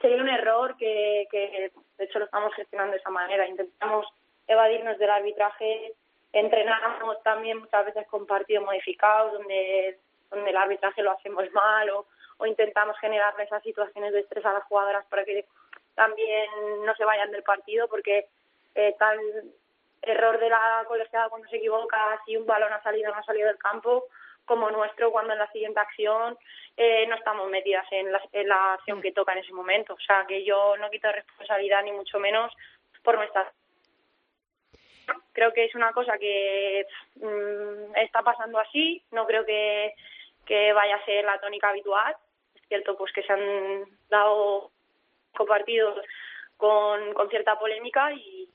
[0.00, 3.48] Sería un error que, que, de hecho, lo estamos gestionando de esa manera.
[3.48, 4.06] Intentamos
[4.46, 5.94] evadirnos del arbitraje.
[6.32, 9.98] Entrenamos también muchas veces con partidos modificados donde,
[10.30, 14.52] donde el arbitraje lo hacemos mal o, o intentamos generar esas situaciones de estrés a
[14.52, 15.46] las jugadoras para que
[15.94, 16.46] también
[16.84, 18.26] no se vayan del partido porque
[18.74, 18.94] eh,
[20.06, 23.24] error de la colegiada cuando se equivoca si un balón ha salido o no ha
[23.24, 24.04] salido del campo
[24.44, 26.38] como nuestro cuando en la siguiente acción
[26.76, 29.94] eh, no estamos metidas en la, en la acción que toca en ese momento.
[29.94, 32.52] O sea, que yo no quito responsabilidad ni mucho menos
[33.02, 33.52] por nuestra
[35.32, 36.86] Creo que es una cosa que
[37.16, 39.94] mm, está pasando así, no creo que,
[40.44, 42.16] que vaya a ser la tónica habitual.
[42.54, 44.70] Es cierto pues que se han dado
[45.36, 46.00] compartidos
[46.56, 48.48] con, con cierta polémica y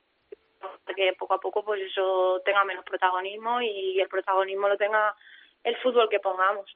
[0.95, 5.15] que poco a poco pues eso tenga menos protagonismo y el protagonismo lo tenga
[5.63, 6.75] el fútbol que pongamos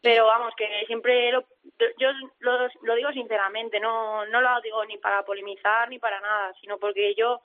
[0.00, 1.44] pero vamos que siempre lo,
[1.98, 6.52] yo lo, lo digo sinceramente no no lo digo ni para polemizar ni para nada
[6.60, 7.40] sino porque yo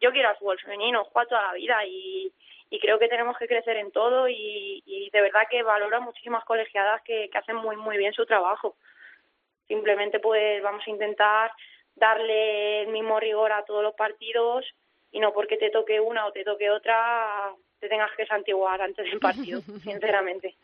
[0.00, 2.32] yo quiero al fútbol femenino, juego toda la vida y,
[2.70, 6.00] y creo que tenemos que crecer en todo y, y de verdad que valoro a
[6.00, 8.76] muchísimas colegiadas que, que hacen muy muy bien su trabajo.
[9.68, 11.52] Simplemente pues vamos a intentar
[11.94, 14.64] darle el mismo rigor a todos los partidos
[15.10, 19.06] y no porque te toque una o te toque otra te tengas que santiguar antes
[19.06, 20.54] del partido, sinceramente.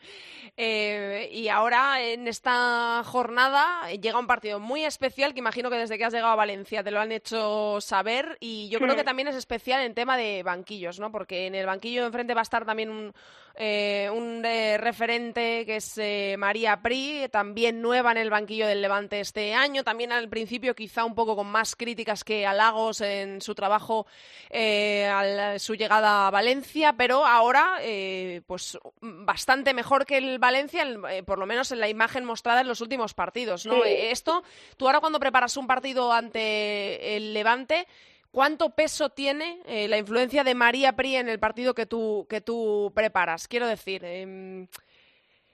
[0.56, 5.96] Eh, y ahora, en esta jornada, llega un partido muy especial que imagino que desde
[5.96, 9.06] que has llegado a Valencia te lo han hecho saber y yo creo que mm.
[9.06, 11.10] también es especial en tema de banquillos, ¿no?
[11.10, 13.14] Porque en el banquillo de enfrente va a estar también un,
[13.54, 15.98] eh, un eh, referente que es
[16.38, 21.04] María Pri, también nueva en el banquillo del Levante este año, también al principio quizá
[21.04, 24.06] un poco con más críticas que halagos en su trabajo
[24.52, 31.22] a su llegada a Valencia, pero ahora eh, pues bastante mejor que el Valencia, eh,
[31.22, 33.84] por lo menos en la imagen mostrada en los últimos partidos, ¿no?
[33.84, 34.42] Eh, esto,
[34.76, 37.86] tú ahora cuando preparas un partido ante el Levante,
[38.32, 42.92] ¿Cuánto peso tiene la influencia de María Pri en el partido que tú, que tú
[42.94, 43.48] preparas?
[43.48, 44.66] Quiero decir, em,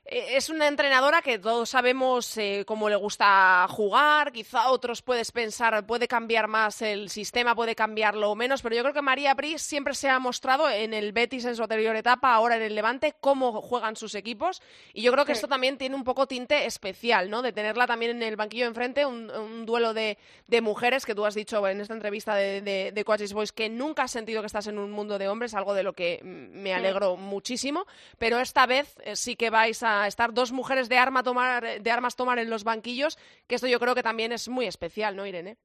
[0.05, 5.86] es una entrenadora que todos sabemos eh, cómo le gusta jugar, quizá otros puedes pensar,
[5.86, 9.94] puede cambiar más el sistema, puede cambiarlo menos, pero yo creo que María Pris siempre
[9.94, 13.62] se ha mostrado en el Betis en su anterior etapa, ahora en el Levante, cómo
[13.62, 14.61] juegan sus equipos,
[14.92, 17.40] y yo creo que esto también tiene un poco tinte especial, ¿no?
[17.40, 21.24] De tenerla también en el banquillo enfrente, un, un duelo de, de, mujeres, que tú
[21.24, 24.46] has dicho en esta entrevista de, de, de Coaches Boys, que nunca has sentido que
[24.46, 27.86] estás en un mundo de hombres, algo de lo que me alegro muchísimo,
[28.18, 31.90] pero esta vez eh, sí que vais a estar dos mujeres de, arma tomar, de
[31.90, 35.26] armas tomar en los banquillos, que esto yo creo que también es muy especial, ¿no,
[35.26, 35.57] Irene?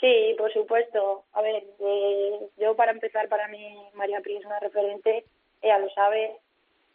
[0.00, 1.24] Sí, por supuesto.
[1.32, 5.24] A ver, eh, yo para empezar, para mí María Pri es una referente,
[5.60, 6.36] ella lo sabe.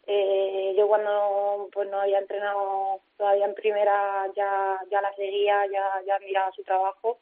[0.06, 6.02] Eh, yo cuando pues no había entrenado todavía en primera ya ya la seguía, ya
[6.06, 7.18] ya miraba su trabajo.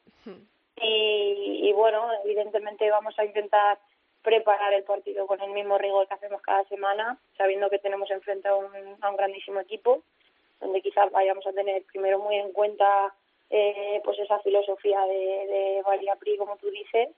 [0.80, 3.78] Y, y bueno, evidentemente vamos a intentar
[4.22, 8.48] preparar el partido con el mismo rigor que hacemos cada semana, sabiendo que tenemos enfrente
[8.48, 8.68] a un,
[9.00, 10.02] a un grandísimo equipo,
[10.60, 13.12] donde quizás vayamos a tener primero muy en cuenta
[13.50, 15.82] eh, pues esa filosofía de, de
[16.18, 17.08] Pri, como tú dices,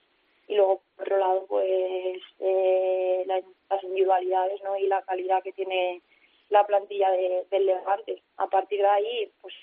[0.47, 4.77] y luego por otro lado pues eh, las individualidades ¿no?
[4.77, 6.01] y la calidad que tiene
[6.49, 8.21] la plantilla de, del Levante.
[8.37, 9.53] A partir de ahí, pues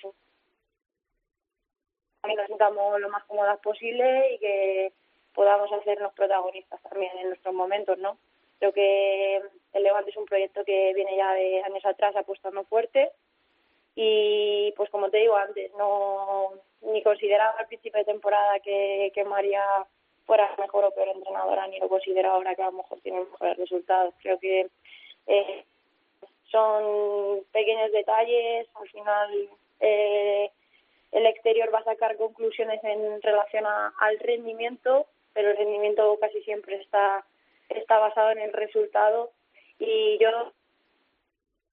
[2.37, 4.93] nos sintamos lo más cómodas posible y que
[5.35, 8.19] podamos hacernos protagonistas también en nuestros momentos, ¿no?
[8.59, 13.11] Creo que el Levante es un, proyecto que viene ya de años atrás apostando fuerte
[13.95, 16.53] y pues como te digo antes, no
[16.83, 19.65] ni consideraba al principio de temporada que, que María
[20.27, 23.57] fuera mejor o peor entrenadora, ni lo considero ahora que a lo mejor tiene mejores
[23.57, 24.15] resultados.
[24.23, 24.69] Creo que
[25.27, 25.65] eh,
[26.51, 29.49] son pequeños detalles, al final
[29.81, 30.51] eh,
[31.13, 36.77] el exterior va a sacar conclusiones en relación al rendimiento, pero el rendimiento casi siempre
[36.77, 37.25] está,
[37.69, 39.33] está basado en el resultado
[39.79, 40.53] y yo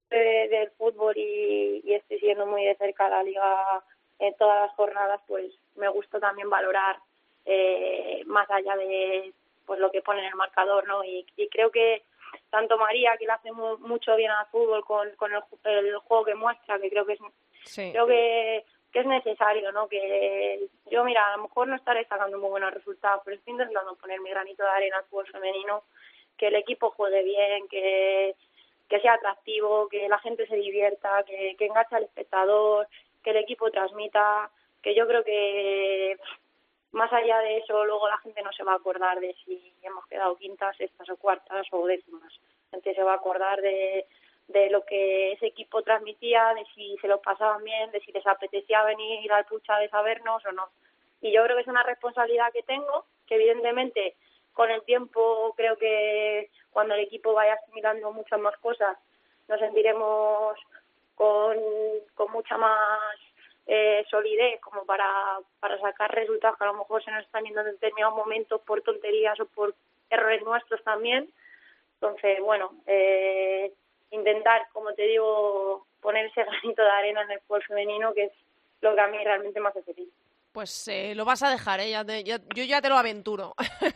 [0.10, 3.84] del fútbol y, y estoy siguiendo muy de cerca la liga
[4.20, 6.98] en todas las jornadas, pues me gusta también valorar
[7.46, 9.34] eh, más allá de
[9.66, 11.04] pues lo que pone en el marcador, ¿no?
[11.04, 12.04] Y, creo que
[12.50, 16.80] tanto María, que le hace mucho bien al fútbol con, con el, juego que muestra,
[16.80, 17.20] que creo que es
[17.76, 19.88] creo que, que es necesario, ¿no?
[19.88, 23.96] Que yo, mira, a lo mejor no estaré sacando muy buenos resultados, pero estoy intentando
[23.96, 25.84] poner mi granito de arena al fútbol femenino,
[26.38, 28.36] que el equipo juegue bien, que
[28.90, 32.88] que sea atractivo, que la gente se divierta, que, que enganche al espectador,
[33.24, 34.50] que el equipo transmita,
[34.82, 36.18] que yo creo que
[36.92, 40.06] más allá de eso luego la gente no se va a acordar de si hemos
[40.08, 42.34] quedado quintas, sextas o cuartas o décimas.
[42.72, 44.08] La gente se va a acordar de,
[44.50, 48.26] de lo que ese equipo transmitía, de si se lo pasaban bien, de si les
[48.26, 50.70] apetecía venir al pucha de sabernos o no.
[51.22, 54.16] Y yo creo que es una responsabilidad que tengo, que evidentemente
[54.54, 58.98] con el tiempo creo que cuando el equipo vaya asimilando muchas más cosas
[59.48, 60.58] nos sentiremos
[61.16, 61.58] con,
[62.16, 63.20] con mucha más
[63.68, 67.62] eh, solidez como para, para sacar resultados que a lo mejor se nos están yendo
[67.62, 69.76] en determinados momentos por tonterías o por
[70.10, 71.32] errores nuestros también.
[71.96, 73.72] Entonces, bueno, eh,
[74.12, 78.32] intentar, como te digo, poner ese granito de arena en el fútbol femenino, que es
[78.82, 80.10] lo que a mí realmente me hace feliz.
[80.52, 81.92] Pues eh, lo vas a dejar, ¿eh?
[81.94, 83.54] yo ya te lo aventuro.
[83.80, 83.94] que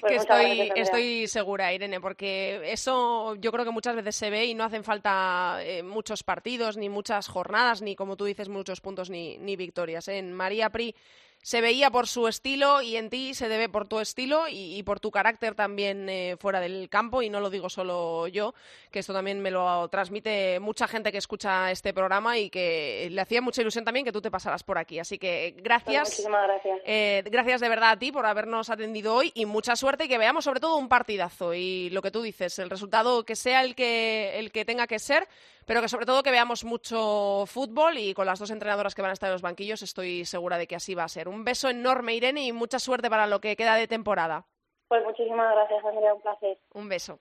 [0.00, 4.54] pues estoy, estoy segura, Irene, porque eso yo creo que muchas veces se ve y
[4.54, 9.10] no hacen falta eh, muchos partidos, ni muchas jornadas, ni como tú dices, muchos puntos
[9.10, 10.08] ni, ni victorias.
[10.08, 10.94] En María Pri
[11.42, 15.00] se veía por su estilo y en ti se debe por tu estilo y, por
[15.00, 18.54] tu carácter también eh, fuera del campo y no lo digo solo yo,
[18.92, 23.20] que esto también me lo transmite mucha gente que escucha este programa y que le
[23.20, 25.00] hacía mucha ilusión también que tú te pasaras por aquí.
[25.00, 26.10] Así que gracias.
[26.10, 26.80] muchísimas gracias.
[26.84, 30.18] Eh, gracias de verdad a ti por habernos atendido hoy y mucha suerte y que
[30.18, 33.74] veamos sobre todo un partidazo y lo que tú dices, el resultado que sea el
[33.74, 35.26] que, el que tenga que ser
[35.66, 39.10] pero que sobre todo que veamos mucho fútbol y con las dos entrenadoras que van
[39.10, 41.28] a estar en los banquillos estoy segura de que así va a ser.
[41.28, 44.46] Un beso enorme, Irene, y mucha suerte para lo que queda de temporada.
[44.88, 46.58] Pues muchísimas gracias, Andrea, un placer.
[46.74, 47.20] Un beso.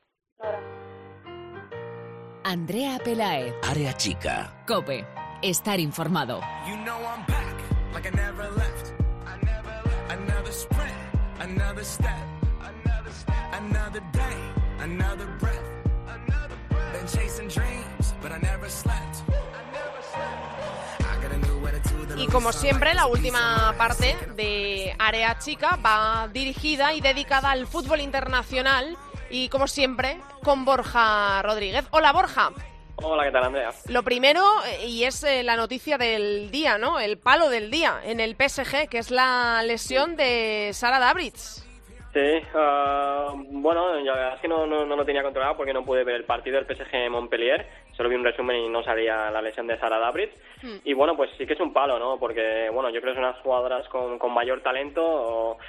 [2.43, 3.53] Andrea Pelaez.
[3.69, 4.63] Área chica.
[4.67, 5.05] Cope.
[5.41, 6.41] Estar informado.
[22.17, 27.99] Y como siempre, la última parte de Área Chica va dirigida y dedicada al fútbol
[27.99, 28.95] internacional
[29.31, 31.85] y como siempre con Borja Rodríguez.
[31.91, 32.51] Hola Borja.
[33.03, 33.71] Hola, ¿qué tal Andrea?
[33.87, 36.99] Lo primero, eh, y es eh, la noticia del día, ¿no?
[36.99, 41.65] El palo del día en el PSG, que es la lesión de Sara Dabritz.
[42.13, 46.03] Sí, uh, bueno, ya es que no, no, no, lo tenía controlado porque no pude
[46.03, 47.65] ver el partido del PSG Montpellier,
[48.01, 50.31] solo vi un resumen y no sabía la lesión de Sara Dabrit.
[50.63, 50.77] Hmm.
[50.83, 52.17] Y bueno, pues sí que es un palo, ¿no?
[52.17, 55.59] Porque, bueno, yo creo que son unas jugadoras con, con mayor talento,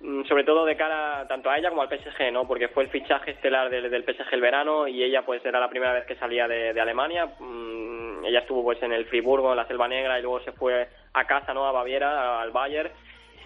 [0.00, 2.46] mm, sobre todo de cara tanto a ella como al PSG, ¿no?
[2.46, 5.70] Porque fue el fichaje estelar del, del PSG el verano y ella pues era la
[5.70, 7.24] primera vez que salía de, de Alemania.
[7.38, 10.88] Mm, ella estuvo pues en el Friburgo, en la Selva Negra y luego se fue
[11.14, 11.66] a casa, ¿no?
[11.66, 12.90] A Baviera, al Bayern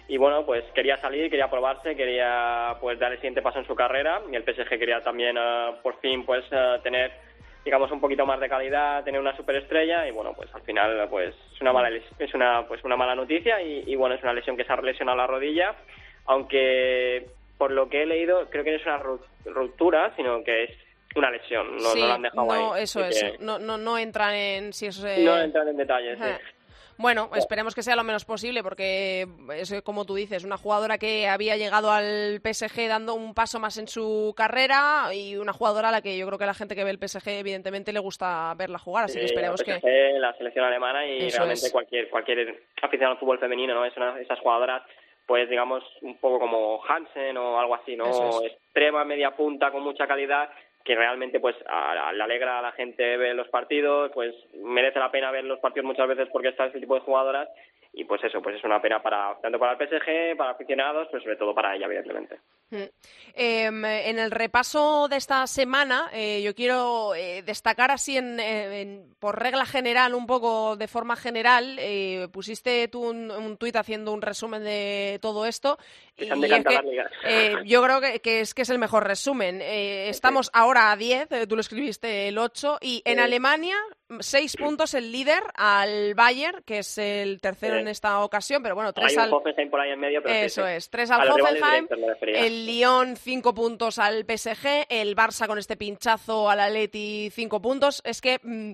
[0.09, 3.75] y bueno, pues quería salir, quería probarse, quería pues dar el siguiente paso en su
[3.75, 7.11] carrera y el PSG quería también eh, por fin pues eh, tener
[7.67, 11.35] digamos un poquito más de calidad, tener una superestrella y bueno, pues al final pues
[11.53, 14.63] es una mala es una pues una mala noticia y, bueno, es una lesión que
[14.63, 15.75] se ha lesionado la rodilla,
[16.27, 19.03] aunque por lo que he leído creo que no es una
[19.53, 20.71] ruptura, sino que es
[21.13, 24.71] una lesión, no, no la han dejado no, Eso es, no, no, no entran en
[24.71, 26.17] si eso No entran en detalles,
[26.97, 31.27] bueno, esperemos que sea lo menos posible porque es como tú dices, una jugadora que
[31.27, 35.91] había llegado al PSG dando un paso más en su carrera y una jugadora a
[35.91, 38.79] la que yo creo que la gente que ve el PSG evidentemente le gusta verla
[38.79, 39.79] jugar, así que esperemos que
[40.19, 43.85] la selección alemana y realmente cualquier cualquier aficionado al fútbol femenino, ¿no?
[43.85, 44.83] Es una, esas jugadoras
[45.27, 48.41] pues digamos un poco como Hansen o algo así, ¿no?
[48.43, 50.49] Extrema media punta con mucha calidad
[50.87, 51.53] que realmente pues
[52.13, 54.33] le alegra a la gente ver los partidos, pues
[54.63, 57.49] merece la pena ver los partidos muchas veces porque está ese tipo de jugadoras
[57.97, 61.23] y pues eso, pues es una pena para tanto para el PSG, para aficionados, pero
[61.23, 62.39] sobre todo para ella, evidentemente.
[63.33, 69.41] Em, en el repaso de esta semana, eh, yo quiero eh, destacar así, en, por
[69.41, 74.63] regla general, un poco de forma general, eh, pusiste tú un, tuit haciendo un resumen
[74.63, 75.79] de todo esto.
[76.17, 79.59] Y yo creo que, es que es el mejor resumen.
[79.61, 83.75] estamos ahora a 10, tú lo escribiste el 8, y en Alemania
[84.19, 88.93] seis puntos el líder al Bayern, que es el tercero en esta ocasión, pero bueno,
[88.93, 89.29] tres al...
[89.29, 91.87] por ahí en medio, Eso es, tres al Hoffenheim,
[92.21, 98.01] el Lyon cinco puntos al PSG, el Barça con este pinchazo al Atleti cinco puntos.
[98.05, 98.73] Es que, mm,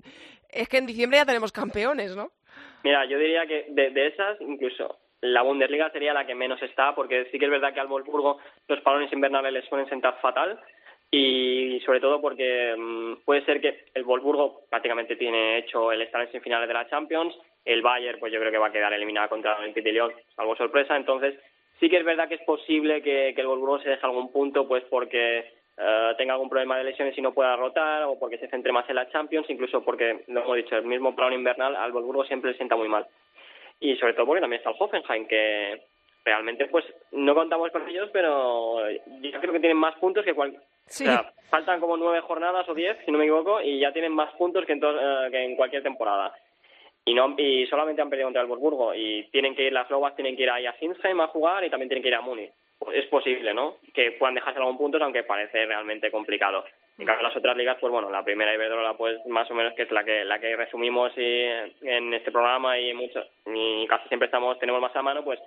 [0.50, 2.32] es que en diciembre ya tenemos campeones, ¿no?
[2.84, 6.94] Mira, yo diría que de, de esas, incluso la Bundesliga sería la que menos está,
[6.94, 10.60] porque sí que es verdad que al Wolfsburgo los palones invernales les suelen sentar fatal,
[11.16, 16.22] y sobre todo porque mm, puede ser que el Wolfsburgo prácticamente tiene hecho el estar
[16.22, 19.30] en semifinales de la Champions, el Bayern pues yo creo que va a quedar eliminado
[19.30, 21.36] contra el Olympique de Lyon, algo sorpresa, entonces
[21.80, 24.84] sí que es verdad que es posible que, el Wolfsburgo se deje algún punto pues
[24.90, 25.46] porque
[25.78, 28.90] eh, tenga algún problema de lesiones y no pueda rotar o porque se centre más
[28.90, 32.54] en la Champions, incluso porque, lo hemos dicho, el mismo plan invernal al Wolfsburgo siempre
[32.54, 33.06] le sienta muy mal.
[33.80, 35.80] Y sobre todo porque también está el Hoffenheim, que
[36.26, 40.58] realmente pues no contamos con ellos, pero yo creo que tienen más puntos que cual,
[41.50, 44.66] faltan como nueve jornadas o diez, si no me equivoco, y ya tienen más puntos
[44.66, 46.34] que en, eh, que en cualquier temporada.
[47.06, 48.94] Y, no, y solamente han perdido contra el Wolfsburgo.
[48.96, 51.70] Y tienen que ir, las Lobas tienen que ir ahí a Sinsheim a jugar y
[51.70, 52.52] también tienen que ir a Múnich.
[52.80, 53.78] Pues es posible, ¿no?
[53.94, 56.66] Que puedan dejarse algún puntos, aunque parece realmente complicado.
[56.98, 59.84] En cambio, las otras ligas, pues bueno, la primera Iberdrola, pues más o menos que
[59.84, 61.44] es la que la que resumimos y,
[61.82, 65.40] en este programa y, mucho, y casi siempre estamos tenemos más a mano, pues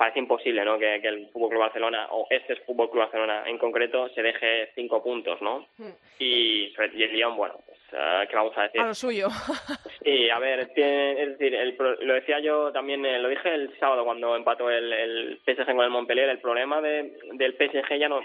[0.00, 0.78] parece imposible ¿no?
[0.78, 5.02] que, el Fútbol Club Barcelona o este Fútbol Club Barcelona en concreto se deje cinco
[5.02, 5.66] puntos, ¿no?
[5.76, 5.90] Hmm.
[6.18, 8.80] Y, y el Lyon, bueno, pues, uh, ¿qué vamos a decir?
[8.80, 9.28] A lo suyo.
[10.02, 11.54] sí, a ver, es decir,
[12.00, 15.84] lo decía yo también, eh, lo dije el sábado cuando empató el, el PSG con
[15.84, 18.22] el Montpellier, el problema de, del PSG ya no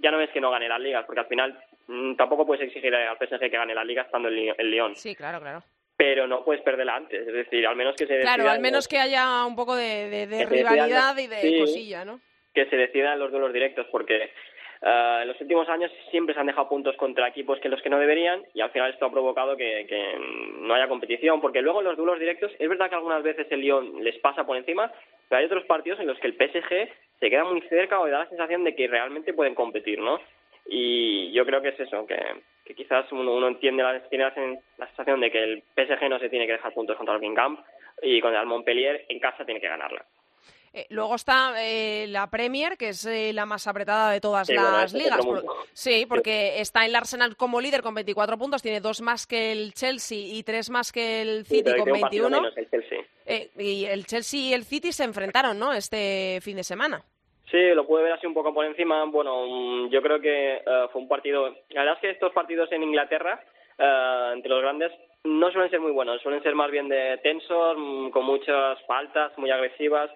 [0.00, 2.92] ya no es que no gane las ligas, porque al final mm, tampoco puedes exigir
[2.92, 4.96] al PSG que gane las ligas estando el, el Lyon.
[4.96, 5.62] Sí, claro, claro
[5.96, 7.26] pero no puedes perderla antes.
[7.26, 11.16] Es decir, al menos que se Claro, al menos que haya un poco de, rivalidad
[11.16, 12.20] y de cosilla, ¿no?
[12.54, 14.30] Que se decidan los duelos directos, porque
[14.82, 17.90] uh, en los últimos años siempre se han dejado puntos contra equipos que los que
[17.90, 20.18] no deberían y al final esto ha provocado que, que
[20.60, 23.60] no haya competición, porque luego en los duelos directos es verdad que algunas veces el
[23.60, 24.92] Lyon les pasa por encima,
[25.28, 26.88] pero hay otros partidos en los que el PSG
[27.20, 30.20] se queda muy cerca o da la sensación de que realmente pueden competir, ¿no?
[30.66, 32.16] Y yo creo que es eso, que,
[32.66, 36.28] que quizás uno, uno entiende la, tiene la, sensación de que el PSG no se
[36.28, 37.60] tiene que dejar puntos contra el Guingamp
[38.02, 40.04] y con el Montpellier en casa tiene que ganarla.
[40.72, 44.92] Eh, luego está eh, la Premier, que es eh, la más apretada de todas las
[44.92, 45.24] ligas.
[45.72, 49.72] sí, porque está el Arsenal como líder con 24 puntos, tiene dos más que el
[49.72, 52.42] Chelsea y tres más que el City con 21.
[53.58, 55.72] y el Chelsea y el City se enfrentaron, ¿no?
[55.72, 57.02] Este fin de semana.
[57.50, 59.04] Sí, lo pude ver así un poco por encima.
[59.04, 61.54] Bueno, mm, yo creo que eh, fue un partido.
[61.70, 63.40] La verdad es que estos partidos en Inglaterra,
[63.78, 64.92] eh, entre los grandes,
[65.24, 66.20] no suelen ser muy buenos.
[66.22, 70.10] Suelen ser más bien de tensos, mm, con muchas faltas, muy agresivas.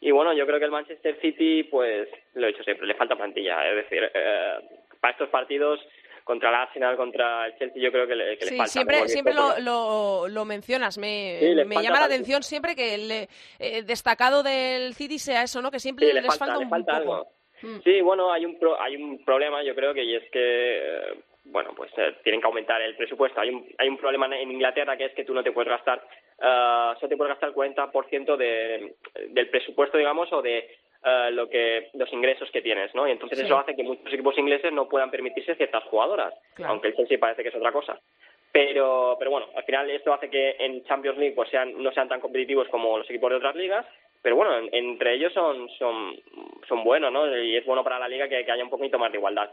[0.00, 3.16] Y bueno, yo creo que el Manchester City, pues, lo he dicho siempre, le falta
[3.16, 3.68] plantilla.
[3.68, 4.58] Es decir, eh,
[5.00, 5.80] para estos partidos
[6.26, 8.72] contra el Arsenal, contra el Chelsea, yo creo que le, que sí, falta.
[8.72, 10.98] Siempre, siempre lo, lo, mencionas.
[10.98, 15.70] Me, me llama la atención siempre que el eh, destacado del City sea eso, ¿no?
[15.70, 16.90] Que siempre les falta, un poco.
[16.90, 17.28] Algo.
[17.62, 17.78] Mm.
[17.84, 20.78] Sí, bueno, hay un, hay un problema, yo creo que, y es que.
[20.78, 23.40] Eh, bueno, pues eh, tienen que aumentar el presupuesto.
[23.40, 26.02] Hay un, hay un problema en Inglaterra que es que tú no te puedes gastar,
[26.38, 28.96] uh, solo te puedes gastar el 40% de,
[29.28, 30.68] del presupuesto, digamos, o de
[31.08, 33.06] eh, lo que los ingresos que tienes, ¿no?
[33.06, 36.34] Y entonces eso hace que muchos equipos ingleses no puedan permitirse ciertas jugadoras,
[36.64, 37.96] aunque el Chelsea parece que es otra cosa.
[38.50, 42.08] Pero, pero bueno, al final esto hace que en Champions League pues sean, no sean
[42.08, 43.86] tan competitivos como los equipos de otras ligas,
[44.20, 46.16] pero bueno, entre ellos son, son,
[46.66, 47.36] son buenos, ¿no?
[47.36, 49.48] Y es bueno para la liga que, haya un poquito más de igualdad.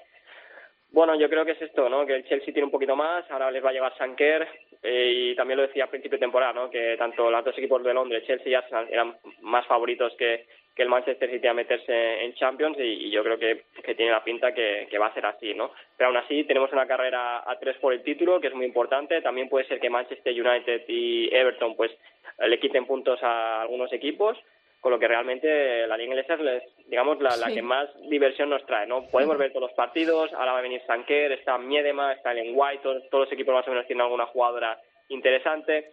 [0.90, 2.04] Bueno, yo creo que es esto, ¿no?
[2.08, 4.48] Que el Chelsea tiene un poquito más, ahora les va a llegar Sanker
[4.84, 6.70] eh, y también lo decía a principio de temporada, ¿no?
[6.70, 10.84] Que tanto los dos equipos de Londres, Chelsea y Arsenal, eran más favoritos que, que
[10.84, 13.64] el Manchester City a meterse en Champions y, yo creo que,
[13.96, 15.72] tiene la pinta que, va a ser así, ¿no?
[15.96, 19.22] Pero aún así tenemos una carrera a tres por el título que es muy importante.
[19.22, 21.92] También puede ser que Manchester United y Everton pues
[22.40, 24.38] le quiten puntos a algunos equipos,
[24.84, 28.86] con lo que realmente la liga inglesa es, digamos, la, que más diversión nos trae,
[28.86, 29.08] ¿no?
[29.08, 32.84] Podemos ver todos los partidos, ahora va a venir Sanker, está Miedema, está Ellen White,
[32.84, 34.78] todos, todos los equipos más o menos tienen alguna jugadora
[35.08, 35.90] interesante.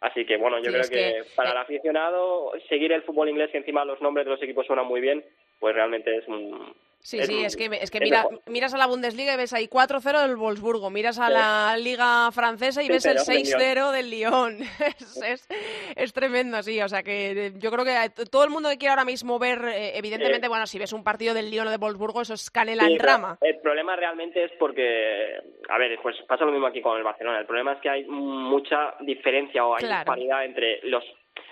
[0.00, 3.58] Así que bueno, yo creo que, para el eh, aficionado seguir el fútbol inglés, que
[3.58, 5.24] encima los nombres de los equipos suenan muy bien,
[5.58, 9.32] pues realmente es un, Sí, sí, es que, es que mira, miras a la Bundesliga
[9.32, 13.92] y ves ahí 4-0 del Wolfsburgo, miras a la Liga Francesa y ves el 6-0
[13.92, 14.58] del Lyon.
[15.24, 15.48] es,
[15.96, 19.04] es, tremendo, sí, o sea que yo creo que todo el mundo que quiere ahora
[19.04, 22.34] mismo ver, eh, evidentemente, bueno, si ves un partido del Lyon o de Wolfsburgo, eso
[22.34, 23.38] es canela en rama.
[23.40, 27.38] El problema realmente es porque, a ver, pues pasa lo mismo aquí con el Barcelona,
[27.38, 31.04] el problema es que hay mucha diferencia o hay disparidad entre los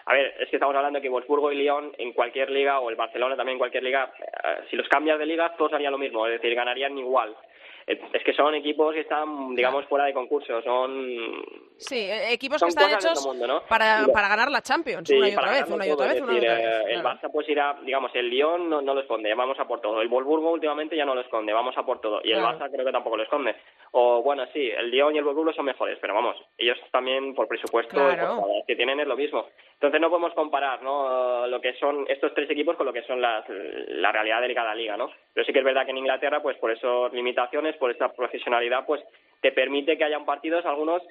[0.07, 2.97] a ver, es que estamos hablando que Wolfsburgo y Lyon en cualquier liga, o el
[2.97, 6.27] Barcelona también en cualquier liga, eh, si los cambias de liga, todos harían lo mismo,
[6.27, 7.35] es decir, ganarían igual.
[7.87, 11.07] Es que son equipos que están, digamos, fuera de concurso, son...
[11.77, 13.29] Sí, e-, equipos que están hechos
[13.69, 17.31] para, para ganar la Champions, una y otra vez, una y otra vez, El Barça
[17.31, 20.03] pues irá, digamos, el Lyon no, no lo esconde, vamos a por todo.
[20.03, 22.21] El Wolfsburgo últimamente ya no lo esconde, vamos a por todo.
[22.25, 23.55] Y el Barça creo que tampoco lo esconde.
[23.93, 27.47] O bueno, sí, el Lyon y el Wolfsburgo son mejores, pero vamos, ellos también por
[27.47, 28.01] presupuesto
[28.67, 29.47] que tienen es lo mismo.
[29.77, 31.47] Entonces no podemos comparar ¿no?
[31.47, 34.75] lo que son estos tres equipos con lo que son las, la realidad de cada
[34.75, 35.11] liga, ¿no?
[35.35, 38.87] Pero sí que es verdad que en Inglaterra, pues por esas limitaciones, por esta profesionalidad,
[38.87, 39.03] pues
[39.43, 41.03] te permite que hayan partidos, algunos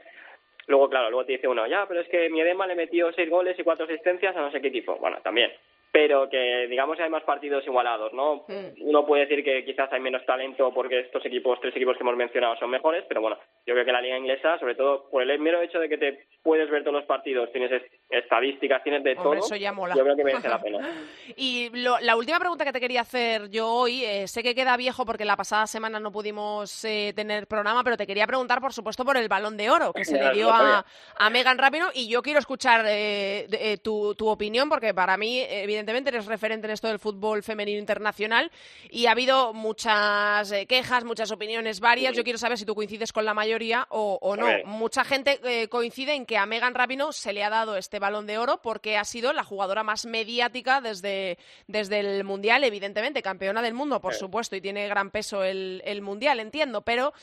[0.67, 3.29] Luego, claro, luego te dice uno, ya, pero es que mi Edema le metió seis
[3.29, 4.97] goles y cuatro asistencias a no sé qué equipo.
[4.97, 5.51] Bueno, también
[5.95, 8.43] pero que digamos hay más partidos igualados, ¿no?
[8.49, 8.81] Mm.
[8.81, 12.17] Uno puede decir que quizás hay menos talento porque estos equipos, tres equipos que hemos
[12.17, 15.39] mencionado son mejores, pero bueno, yo creo que la liga inglesa, sobre todo por el
[15.39, 17.71] mero hecho de que te puedes ver todos los partidos, tienes
[18.09, 19.95] estadísticas, tienes de todo, eso ya mola.
[19.95, 20.79] yo creo que merece la pena.
[21.35, 25.05] y la última pregunta que te quería hacer yo hoy, eh, sé que queda viejo
[25.05, 29.03] porque la pasada semana no pudimos eh, tener programa, pero te quería preguntar, por supuesto,
[29.03, 30.85] por el Balón de Oro que se le dio a,
[31.17, 36.09] a Megan Rapino y yo quiero escuchar eh, tu, tu opinión porque para mí, evidentemente,
[36.09, 38.51] eres referente en esto del fútbol femenino internacional
[38.89, 42.15] y ha habido muchas eh, quejas, muchas opiniones varias.
[42.15, 44.47] Yo quiero saber si tú coincides con la mayoría o, no.
[44.65, 48.27] Mucha gente eh, coincide en que a Megan Rapinoe se le ha dado este balón
[48.27, 51.37] de oro porque ha sido la jugadora más mediática desde,
[51.67, 56.01] desde el Mundial, evidentemente, campeona del mundo, por supuesto, y tiene gran peso el, el
[56.01, 57.13] Mundial, entiendo, pero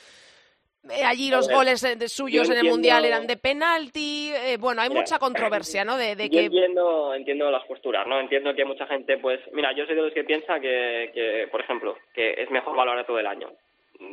[0.90, 4.32] eh, allí los goles de suyos en el mundial eran de penalti.
[4.34, 5.96] Eh, bueno, hay mucha controversia, ¿no?
[5.96, 6.40] De, que...
[6.40, 8.18] entiendo, entiendo las posturas, ¿no?
[8.18, 11.60] Entiendo que mucha gente, pues, mira, yo soy de los que piensa que, que por
[11.60, 13.52] ejemplo, que es mejor valorar todo el año.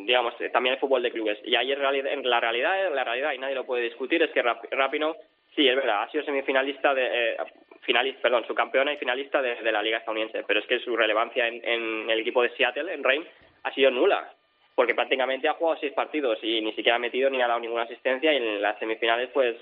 [0.05, 1.39] Digamos, eh, también el fútbol de clubes.
[1.43, 4.29] Y ahí en, realidad, en la realidad, la realidad, y nadie lo puede discutir, es
[4.29, 5.15] que Rapino,
[5.59, 7.35] sí, es verdad, ha sido semifinalista de,
[7.81, 11.47] finalista, perdón, su campeona y finalista de, la Liga estadounidense, pero es que su relevancia
[11.47, 13.25] en, en el equipo de Seattle, en Reim,
[13.63, 14.33] ha sido nula
[14.79, 17.83] porque prácticamente ha jugado seis partidos y ni siquiera ha metido ni ha dado ninguna
[17.83, 19.57] asistencia y en las semifinales pues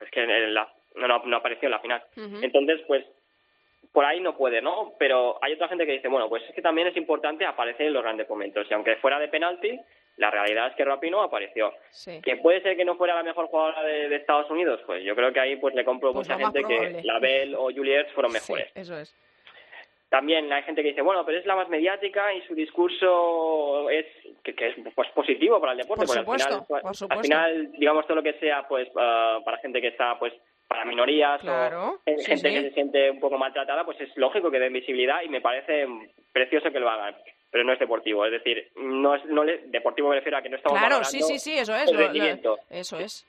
[0.00, 2.02] es que no, no, apareció en la final.
[2.40, 3.04] Entonces pues
[3.92, 4.94] por ahí no puede, ¿no?
[4.98, 7.92] Pero hay otra gente que dice, bueno, pues es que también es importante aparecer en
[7.92, 9.78] los grandes momentos y aunque fuera de penalti,
[10.16, 11.72] la realidad es que Rapino apareció.
[12.22, 15.32] Que puede ser que no fuera la mejor jugadora de, Estados Unidos, pues yo creo
[15.32, 18.70] que ahí pues le compro pues mucha gente que la Bell o Juliet fueron mejores.
[18.74, 19.14] eso es.
[20.08, 24.06] También hay gente que dice, bueno, pero es la más mediática y su discurso es
[24.44, 28.16] que, es pues positivo para el deporte, por supuesto, al, final, al final, digamos, todo
[28.16, 30.32] lo que sea pues uh, para gente que está pues
[30.68, 34.72] para minorías o gente que se siente un poco maltratada, pues es lógico que den
[34.72, 35.86] visibilidad y me parece
[36.32, 37.16] precioso que lo hagan
[37.56, 38.26] pero no es deportivo.
[38.26, 41.22] Es decir, no es no le, deportivo me refiero a que no estamos Claro, sí,
[41.22, 41.90] sí, sí, eso es.
[42.68, 43.26] eso es.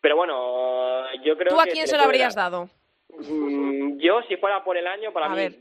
[0.00, 2.68] Pero bueno, yo creo ¿Tú a quién se lo habrías dado?
[3.10, 5.60] Mm, yo, si fuera por el año, para mí, Bronze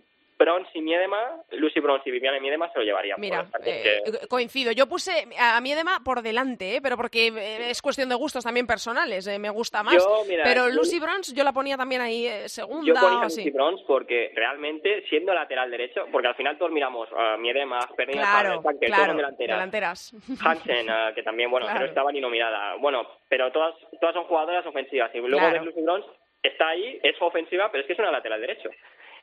[0.74, 1.18] y Miedema,
[1.52, 3.20] Lucy Bronze y Viviane Miedema se lo llevarían.
[3.20, 4.72] Mira, eh, coincido.
[4.72, 6.82] Yo puse a Miedema por delante, ¿eh?
[6.82, 10.06] pero porque eh, es cuestión de gustos también personales, me gusta más.
[10.44, 12.86] pero Lucy Bronze yo la ponía también ahí segunda.
[12.86, 17.38] Yo ponía Lucy Bronze porque realmente, siendo lateral derecho, porque al final todos miramos a
[17.38, 19.58] Miedema, Pernilla, claro, que claro, son delanteras.
[19.58, 20.14] delanteras.
[20.44, 22.76] Hansen, que también, bueno, no estaba ni nominada.
[22.76, 25.12] Bueno, pero todas, todas son jugadoras ofensivas.
[25.14, 26.08] Y luego de Lucy Bronze
[26.42, 28.70] está ahí, es ofensiva, pero es que es una lateral derecho.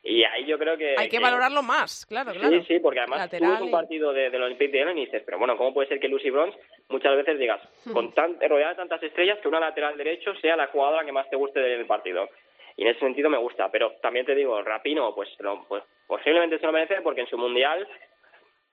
[0.03, 0.95] Y ahí yo creo que...
[0.97, 2.49] Hay que, valorarlo más, claro, claro.
[2.49, 5.23] Sí, sí, porque además tú ves un partido de, del Olympique de Lyon y dices,
[5.25, 8.77] pero bueno, ¿cómo puede ser que Lucy Bronze muchas veces digas, con tan, rodeada de
[8.77, 12.29] tantas estrellas, que una lateral derecho sea la jugadora que más te guste del partido?
[12.77, 15.29] Y en ese sentido me gusta, pero también te digo, Rapino, pues,
[15.67, 17.85] pues posiblemente se lo merece porque en su mundial,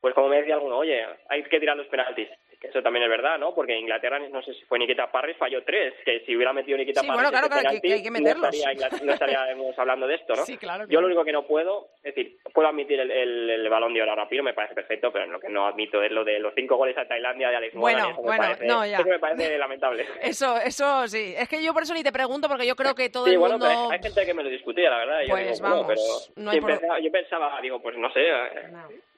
[0.06, 2.28] pues como me decía alguno, oye, hay que tirar los penaltis
[2.60, 3.54] que eso también es verdad, ¿no?
[3.54, 7.00] Porque Inglaterra, no sé si fue Nikita Parris, falló tres, que si hubiera metido Nikita
[7.00, 8.54] sí, Parris bueno, claro, claro, que, hay que meterlos.
[9.02, 10.42] No, estaríamos hablando de esto, ¿no?
[10.46, 13.92] Sí, claro, Yo lo único que no puedo, es decir, puedo admitir el, el, balón
[13.92, 16.38] de oro a Rapino, me parece perfecto, pero lo que no admito es lo de
[16.38, 18.98] los cinco goles a Tailandia de Alex Bueno, eso bueno, me parece, no, ya.
[18.98, 20.06] Eso me parece lamentable.
[20.22, 21.34] Eso, eso sí.
[21.36, 23.58] Es que yo por eso ni te pregunto, porque yo creo que todo el bueno,
[23.58, 23.90] mundo...
[23.90, 25.20] hay gente que me lo discutía, la verdad.
[25.28, 26.00] Pues yo vamos, pero
[26.36, 28.26] no hay yo pensaba, digo, pues no sé...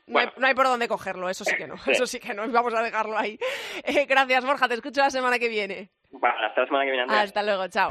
[0.09, 2.74] Eh, no, hay, por dónde cogerlo, eso sí que no, eso sí que no, vamos
[2.74, 3.38] a dejarlo ahí.
[3.84, 5.90] Eh, gracias, Borja, te escucho la semana que viene.
[6.22, 7.22] hasta la semana que viene, Andrea.
[7.22, 7.88] Hasta luego, chao.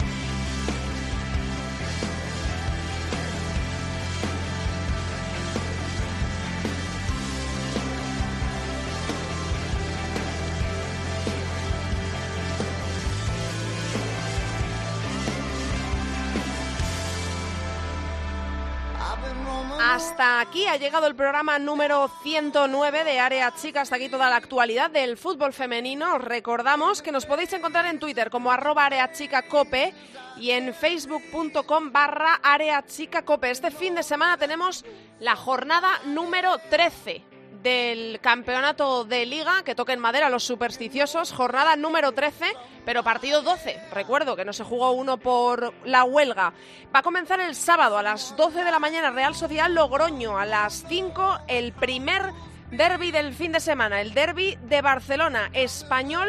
[19.97, 23.81] Hasta aquí ha llegado el programa número 109 de Área Chica.
[23.81, 26.17] Hasta aquí toda la actualidad del fútbol femenino.
[26.17, 29.95] Os recordamos que nos podéis encontrar en Twitter como arroba Área Chica Cope
[30.37, 33.49] y en facebook.com barra Área Chica Cope.
[33.49, 34.85] Este fin de semana tenemos
[35.19, 37.26] la jornada número 13
[37.61, 42.45] del campeonato de liga, que toquen madera los supersticiosos, jornada número 13,
[42.85, 43.79] pero partido 12.
[43.91, 46.53] Recuerdo que no se jugó uno por la huelga.
[46.93, 50.45] Va a comenzar el sábado a las 12 de la mañana Real Sociedad Logroño, a
[50.45, 52.31] las 5 el primer
[52.71, 56.27] derby del fin de semana, el derby de Barcelona, español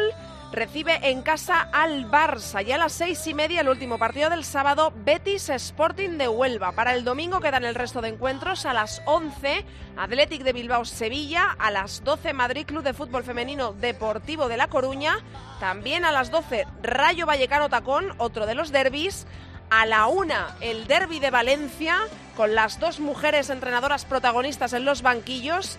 [0.51, 2.65] recibe en casa al Barça.
[2.65, 6.71] Y a las seis y media, el último partido del sábado, Betis Sporting de Huelva.
[6.71, 8.65] Para el domingo quedan el resto de encuentros.
[8.65, 9.65] A las 11,
[9.97, 11.55] Athletic de Bilbao Sevilla.
[11.59, 15.17] A las 12, Madrid Club de Fútbol Femenino Deportivo de La Coruña.
[15.59, 19.27] También a las 12, Rayo Vallecano Tacón, otro de los derbis.
[19.69, 21.99] A la una, el derby de Valencia,
[22.35, 25.77] con las dos mujeres entrenadoras protagonistas en los banquillos.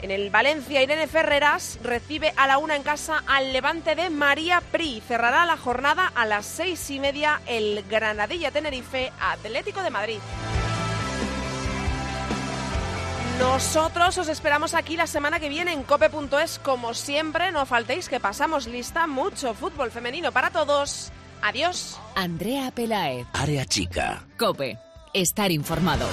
[0.00, 4.60] En el Valencia, Irene Ferreras recibe a la una en casa al Levante de María
[4.60, 5.02] Pri.
[5.06, 10.18] Cerrará la jornada a las seis y media el Granadilla Tenerife Atlético de Madrid.
[13.40, 16.58] Nosotros os esperamos aquí la semana que viene en cope.es.
[16.58, 21.12] Como siempre, no faltéis que pasamos lista mucho fútbol femenino para todos.
[21.42, 22.00] Adiós.
[22.16, 23.26] Andrea Pelaez.
[23.32, 24.24] Área chica.
[24.36, 24.78] Cope.
[25.12, 26.06] Estar informado.